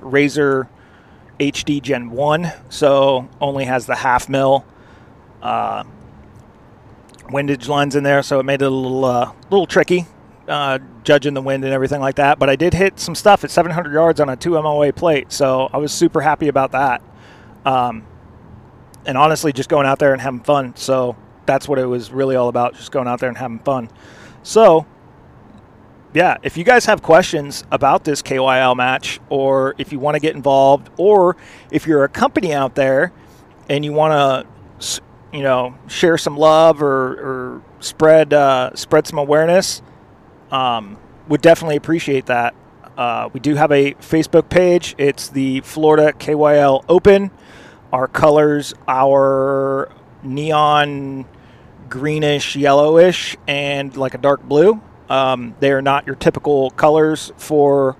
Razor 0.00 0.68
HD 1.40 1.80
Gen 1.80 2.10
1, 2.10 2.52
so 2.68 3.28
only 3.40 3.64
has 3.64 3.86
the 3.86 3.96
half 3.96 4.28
mil 4.28 4.64
uh, 5.42 5.84
windage 7.30 7.68
lens 7.68 7.94
in 7.96 8.02
there, 8.02 8.22
so 8.22 8.40
it 8.40 8.44
made 8.44 8.62
it 8.62 8.66
a 8.66 8.70
little, 8.70 9.04
uh, 9.04 9.32
little 9.50 9.66
tricky. 9.66 10.06
Uh, 10.48 10.78
judging 11.04 11.34
the 11.34 11.42
wind 11.42 11.62
and 11.62 11.74
everything 11.74 12.00
like 12.00 12.14
that, 12.14 12.38
but 12.38 12.48
I 12.48 12.56
did 12.56 12.72
hit 12.72 12.98
some 12.98 13.14
stuff 13.14 13.44
at 13.44 13.50
700 13.50 13.92
yards 13.92 14.18
on 14.18 14.30
a 14.30 14.36
2 14.36 14.52
MOA 14.52 14.94
plate, 14.94 15.30
so 15.30 15.68
I 15.74 15.76
was 15.76 15.92
super 15.92 16.22
happy 16.22 16.48
about 16.48 16.72
that. 16.72 17.02
Um, 17.66 18.06
and 19.04 19.18
honestly, 19.18 19.52
just 19.52 19.68
going 19.68 19.86
out 19.86 19.98
there 19.98 20.12
and 20.12 20.22
having 20.22 20.40
fun. 20.40 20.74
So 20.76 21.16
that's 21.46 21.68
what 21.68 21.78
it 21.78 21.86
was 21.86 22.12
really 22.12 22.36
all 22.36 22.48
about, 22.48 22.74
just 22.74 22.92
going 22.92 23.08
out 23.08 23.20
there 23.20 23.28
and 23.28 23.38
having 23.38 23.58
fun. 23.58 23.90
So 24.42 24.86
yeah, 26.14 26.38
if 26.42 26.56
you 26.56 26.64
guys 26.64 26.86
have 26.86 27.02
questions 27.02 27.64
about 27.70 28.04
this 28.04 28.22
KYL 28.22 28.76
match, 28.76 29.20
or 29.28 29.74
if 29.78 29.92
you 29.92 29.98
want 29.98 30.14
to 30.14 30.20
get 30.20 30.34
involved, 30.34 30.88
or 30.96 31.36
if 31.70 31.86
you're 31.86 32.04
a 32.04 32.08
company 32.08 32.52
out 32.52 32.74
there 32.74 33.12
and 33.68 33.84
you 33.84 33.92
want 33.92 34.46
to, 34.80 35.02
you 35.32 35.42
know, 35.42 35.76
share 35.86 36.16
some 36.16 36.36
love 36.36 36.82
or, 36.82 37.12
or 37.12 37.62
spread 37.80 38.32
uh, 38.32 38.74
spread 38.74 39.06
some 39.06 39.18
awareness, 39.18 39.82
um, 40.50 40.98
would 41.28 41.42
definitely 41.42 41.76
appreciate 41.76 42.26
that. 42.26 42.54
Uh, 42.96 43.28
we 43.32 43.38
do 43.38 43.54
have 43.54 43.70
a 43.70 43.92
Facebook 43.94 44.48
page. 44.48 44.94
It's 44.98 45.28
the 45.28 45.60
Florida 45.60 46.12
KYL 46.12 46.84
Open. 46.88 47.30
Our 47.92 48.08
colors, 48.08 48.74
our 48.88 49.90
neon 50.22 51.26
greenish, 51.88 52.56
yellowish, 52.56 53.36
and 53.46 53.96
like 53.96 54.14
a 54.14 54.18
dark 54.18 54.42
blue. 54.42 54.80
Um, 55.08 55.54
they 55.60 55.72
are 55.72 55.82
not 55.82 56.06
your 56.06 56.16
typical 56.16 56.70
colors 56.70 57.32
for 57.36 57.96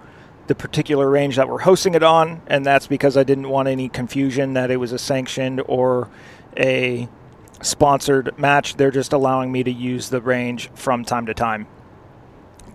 the 0.47 0.55
particular 0.55 1.09
range 1.09 1.37
that 1.37 1.49
we're 1.49 1.61
hosting 1.61 1.94
it 1.94 2.03
on, 2.03 2.40
and 2.47 2.64
that's 2.64 2.87
because 2.87 3.16
I 3.16 3.23
didn't 3.23 3.49
want 3.49 3.68
any 3.68 3.88
confusion 3.88 4.55
that 4.55 4.71
it 4.71 4.77
was 4.77 4.92
a 4.92 4.99
sanctioned 4.99 5.62
or 5.66 6.09
a 6.57 7.09
sponsored 7.61 8.38
match. 8.38 8.77
They're 8.77 8.90
just 8.90 9.12
allowing 9.12 9.53
me 9.53 9.62
to 9.62 9.71
use 9.71 10.09
the 10.09 10.21
range 10.21 10.71
from 10.75 11.05
time 11.05 11.27
to 11.27 11.35
time 11.35 11.66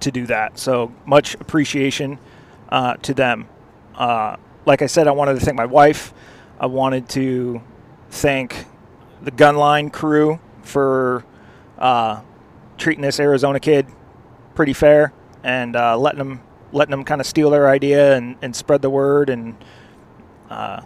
to 0.02 0.12
do 0.12 0.26
that. 0.28 0.60
So 0.60 0.94
much 1.06 1.36
appreciation 1.36 2.20
uh, 2.70 2.96
to 2.98 3.14
them. 3.14 3.48
Uh, 3.96 4.38
like 4.66 4.82
I 4.82 4.88
said, 4.88 5.08
I 5.08 5.12
wanted 5.12 5.40
to 5.40 5.46
thank 5.46 5.58
my 5.58 5.66
wife. 5.66 6.14
I 6.60 6.68
wanted 6.68 7.10
to 7.10 7.62
thank 8.10 8.66
the 9.22 9.32
Gunline 9.32 9.92
crew 9.92 10.40
for 10.62 11.24
uh, 11.78 12.22
treating 12.78 13.02
this 13.02 13.20
Arizona 13.20 13.60
kid 13.60 13.88
pretty 14.56 14.74
fair 14.74 15.14
and 15.44 15.76
uh, 15.76 15.98
letting 15.98 16.20
them 16.20 16.42
letting 16.72 16.92
them 16.92 17.04
kind 17.04 17.22
of 17.22 17.28
steal 17.28 17.52
their 17.52 17.70
idea 17.70 18.16
and, 18.16 18.36
and 18.42 18.56
spread 18.56 18.82
the 18.82 18.90
word 18.90 19.30
and 19.30 19.56
uh, 20.50 20.82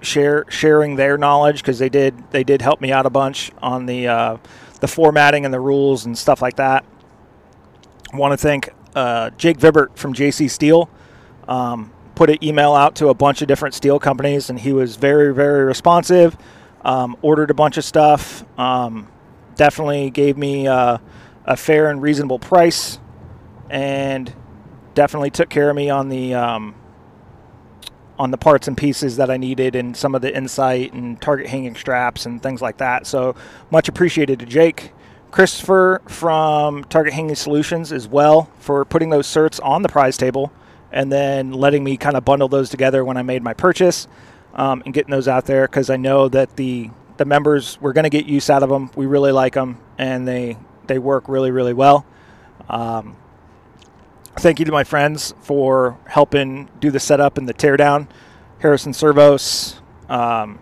share 0.00 0.44
sharing 0.48 0.96
their 0.96 1.16
knowledge 1.16 1.62
because 1.62 1.78
they 1.78 1.88
did 1.88 2.30
they 2.30 2.44
did 2.44 2.62
help 2.62 2.80
me 2.80 2.92
out 2.92 3.06
a 3.06 3.10
bunch 3.10 3.50
on 3.62 3.86
the 3.86 4.08
uh, 4.08 4.36
the 4.80 4.88
formatting 4.88 5.44
and 5.44 5.52
the 5.52 5.60
rules 5.60 6.06
and 6.06 6.16
stuff 6.16 6.42
like 6.42 6.56
that. 6.56 6.84
Want 8.12 8.32
to 8.32 8.36
thank 8.36 8.70
uh, 8.94 9.30
Jake 9.30 9.58
Vibert 9.58 9.96
from 9.96 10.12
JC 10.14 10.50
Steel. 10.50 10.90
Um, 11.46 11.92
put 12.14 12.30
an 12.30 12.42
email 12.44 12.74
out 12.74 12.96
to 12.96 13.08
a 13.08 13.14
bunch 13.14 13.40
of 13.40 13.48
different 13.48 13.74
steel 13.74 13.98
companies, 13.98 14.50
and 14.50 14.58
he 14.58 14.72
was 14.72 14.96
very, 14.96 15.32
very 15.32 15.64
responsive. 15.64 16.36
Um, 16.84 17.16
ordered 17.22 17.50
a 17.50 17.54
bunch 17.54 17.76
of 17.76 17.84
stuff. 17.84 18.44
Um, 18.58 19.08
definitely 19.54 20.10
gave 20.10 20.36
me 20.36 20.66
uh, 20.66 20.98
a 21.50 21.56
fair 21.56 21.90
and 21.90 22.00
reasonable 22.00 22.38
price, 22.38 23.00
and 23.68 24.32
definitely 24.94 25.30
took 25.30 25.50
care 25.50 25.68
of 25.68 25.74
me 25.74 25.90
on 25.90 26.08
the 26.08 26.32
um, 26.32 26.76
on 28.18 28.30
the 28.30 28.38
parts 28.38 28.68
and 28.68 28.76
pieces 28.76 29.16
that 29.16 29.30
I 29.30 29.36
needed, 29.36 29.74
and 29.74 29.96
some 29.96 30.14
of 30.14 30.22
the 30.22 30.34
insight 30.34 30.92
and 30.92 31.20
target 31.20 31.48
hanging 31.48 31.74
straps 31.74 32.24
and 32.24 32.40
things 32.40 32.62
like 32.62 32.78
that. 32.78 33.04
So 33.06 33.34
much 33.70 33.88
appreciated 33.88 34.38
to 34.38 34.46
Jake. 34.46 34.92
Christopher 35.32 36.02
from 36.08 36.82
Target 36.84 37.12
Hanging 37.12 37.36
Solutions 37.36 37.92
as 37.92 38.08
well 38.08 38.50
for 38.58 38.84
putting 38.84 39.10
those 39.10 39.28
certs 39.28 39.60
on 39.64 39.82
the 39.82 39.88
prize 39.88 40.16
table 40.16 40.52
and 40.90 41.10
then 41.12 41.52
letting 41.52 41.84
me 41.84 41.96
kind 41.96 42.16
of 42.16 42.24
bundle 42.24 42.48
those 42.48 42.68
together 42.68 43.04
when 43.04 43.16
I 43.16 43.22
made 43.22 43.40
my 43.42 43.54
purchase 43.54 44.08
um, 44.54 44.82
and 44.84 44.92
getting 44.92 45.12
those 45.12 45.28
out 45.28 45.46
there 45.46 45.68
because 45.68 45.88
I 45.88 45.96
know 45.96 46.28
that 46.28 46.56
the 46.56 46.90
the 47.16 47.24
members 47.24 47.78
we're 47.80 47.92
going 47.92 48.04
to 48.04 48.10
get 48.10 48.26
use 48.26 48.50
out 48.50 48.62
of 48.62 48.70
them. 48.70 48.90
We 48.96 49.06
really 49.06 49.30
like 49.30 49.54
them 49.54 49.78
and 49.98 50.26
they 50.26 50.56
they 50.90 50.98
work 50.98 51.28
really 51.28 51.52
really 51.52 51.72
well. 51.72 52.04
Um, 52.68 53.16
thank 54.36 54.58
you 54.58 54.64
to 54.64 54.72
my 54.72 54.82
friends 54.82 55.34
for 55.40 55.96
helping 56.06 56.68
do 56.80 56.90
the 56.90 56.98
setup 56.98 57.38
and 57.38 57.48
the 57.48 57.54
teardown. 57.54 58.08
Harrison 58.58 58.92
Servos, 58.92 59.80
um, 60.08 60.58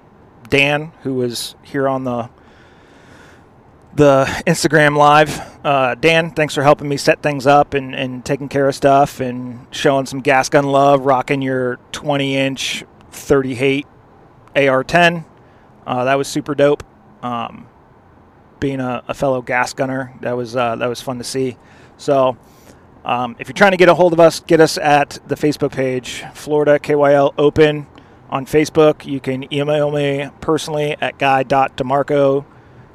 Dan, 0.51 0.93
who 1.03 1.15
was 1.15 1.57
here 1.63 1.89
on 1.89 2.05
the 2.05 2.29
the 3.95 4.27
Instagram 4.47 4.99
live. 4.99 5.41
Uh, 5.65 5.95
Dan, 5.95 6.31
thanks 6.31 6.55
for 6.55 6.63
helping 6.63 6.91
me 6.91 6.99
set 6.99 7.23
things 7.23 7.47
up 7.47 7.73
and, 7.73 7.95
and 7.95 8.23
taking 8.23 8.51
care 8.51 8.69
of 8.69 8.75
stuff 8.75 9.21
and 9.21 9.67
showing 9.71 10.05
some 10.05 10.21
gas 10.21 10.51
gun 10.51 10.67
love, 10.67 11.07
rocking 11.07 11.41
your 11.41 11.79
20 11.93 12.37
inch 12.37 12.85
38 13.13 13.87
AR 14.55 14.85
10. 14.85 15.25
Uh, 15.87 16.05
that 16.05 16.17
was 16.17 16.29
super 16.29 16.55
dope. 16.55 16.85
Um, 17.23 17.67
being 18.61 18.81
a, 18.81 19.03
a, 19.09 19.15
fellow 19.15 19.43
gas 19.43 19.73
gunner, 19.73 20.13
that 20.21 20.37
was 20.37 20.57
uh, 20.57 20.77
that 20.77 20.87
was 20.87 21.01
fun 21.01 21.19
to 21.19 21.25
see. 21.25 21.57
So, 21.97 22.37
um, 23.05 23.37
if 23.39 23.49
you're 23.49 23.55
trying 23.55 23.73
to 23.73 23.77
get 23.77 23.89
a 23.89 23.95
hold 23.95 24.13
of 24.13 24.21
us, 24.21 24.41
get 24.41 24.61
us 24.61 24.79
at 24.79 25.19
the 25.27 25.35
Facebook 25.35 25.73
page, 25.73 26.25
Florida 26.35 26.79
KYL 26.79 27.35
Open 27.39 27.87
on 28.31 28.47
Facebook. 28.47 29.07
You 29.07 29.21
can 29.21 29.53
email 29.53 29.91
me 29.91 30.31
personally 30.41 30.97
at 31.01 31.19
guy.demarco.com 31.19 32.55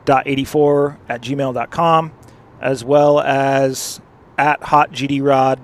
84 0.10 1.00
at 1.10 1.22
gmail.com, 1.22 2.12
as 2.62 2.84
well 2.84 3.20
as 3.20 4.02
at 4.38 4.64
Hot 4.64 4.92
GD 4.92 5.24
Rod 5.24 5.60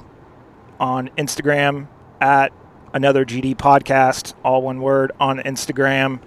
on 0.79 1.09
Instagram, 1.17 1.87
at 2.21 2.53
another 2.93 3.25
GD 3.25 3.55
podcast, 3.55 4.33
all 4.43 4.61
one 4.61 4.81
word, 4.81 5.11
on 5.19 5.39
Instagram, 5.39 6.21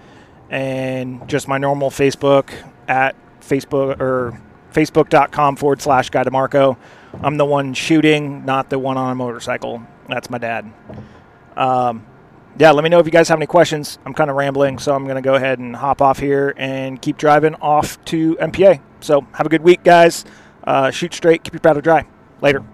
and 0.51 1.27
just 1.29 1.49
my 1.49 1.59
normal 1.59 1.91
Facebook 1.91 2.53
at 2.87 3.17
Facebook 3.43 4.01
or 4.01 4.41
facebook.com 4.73 5.57
forward 5.57 5.83
slash 5.83 6.11
Guy 6.11 6.25
DeMarco. 6.25 6.77
I'm 7.23 7.37
the 7.37 7.45
one 7.45 7.75
shooting, 7.75 8.45
not 8.45 8.71
the 8.71 8.79
one 8.79 8.97
on 8.97 9.13
a 9.13 9.15
motorcycle. 9.15 9.83
That's 10.09 10.31
my 10.31 10.39
dad. 10.39 10.73
Um, 11.57 12.07
yeah, 12.59 12.71
let 12.71 12.85
me 12.85 12.91
know 12.91 12.99
if 12.99 13.07
you 13.07 13.13
guys 13.13 13.29
have 13.29 13.39
any 13.39 13.47
questions. 13.47 13.99
I'm 14.05 14.15
kind 14.15 14.31
of 14.31 14.37
rambling, 14.37 14.79
so 14.79 14.95
I'm 14.95 15.05
going 15.05 15.17
to 15.17 15.23
go 15.23 15.35
ahead 15.35 15.59
and 15.59 15.75
hop 15.75 16.03
off 16.03 16.19
here 16.19 16.55
and 16.57 17.01
keep 17.01 17.17
driving 17.17 17.55
off 17.57 18.03
to 18.07 18.37
MPA. 18.37 18.81
So 19.01 19.27
have 19.33 19.47
a 19.47 19.51
good 19.51 19.63
week, 19.63 19.83
guys. 19.85 20.25
Uh, 20.65 20.91
shoot 20.91 21.15
straight, 21.15 21.45
keep 21.45 21.55
your 21.55 21.61
powder 21.61 21.81
dry. 21.81 22.07
Later. 22.41 22.65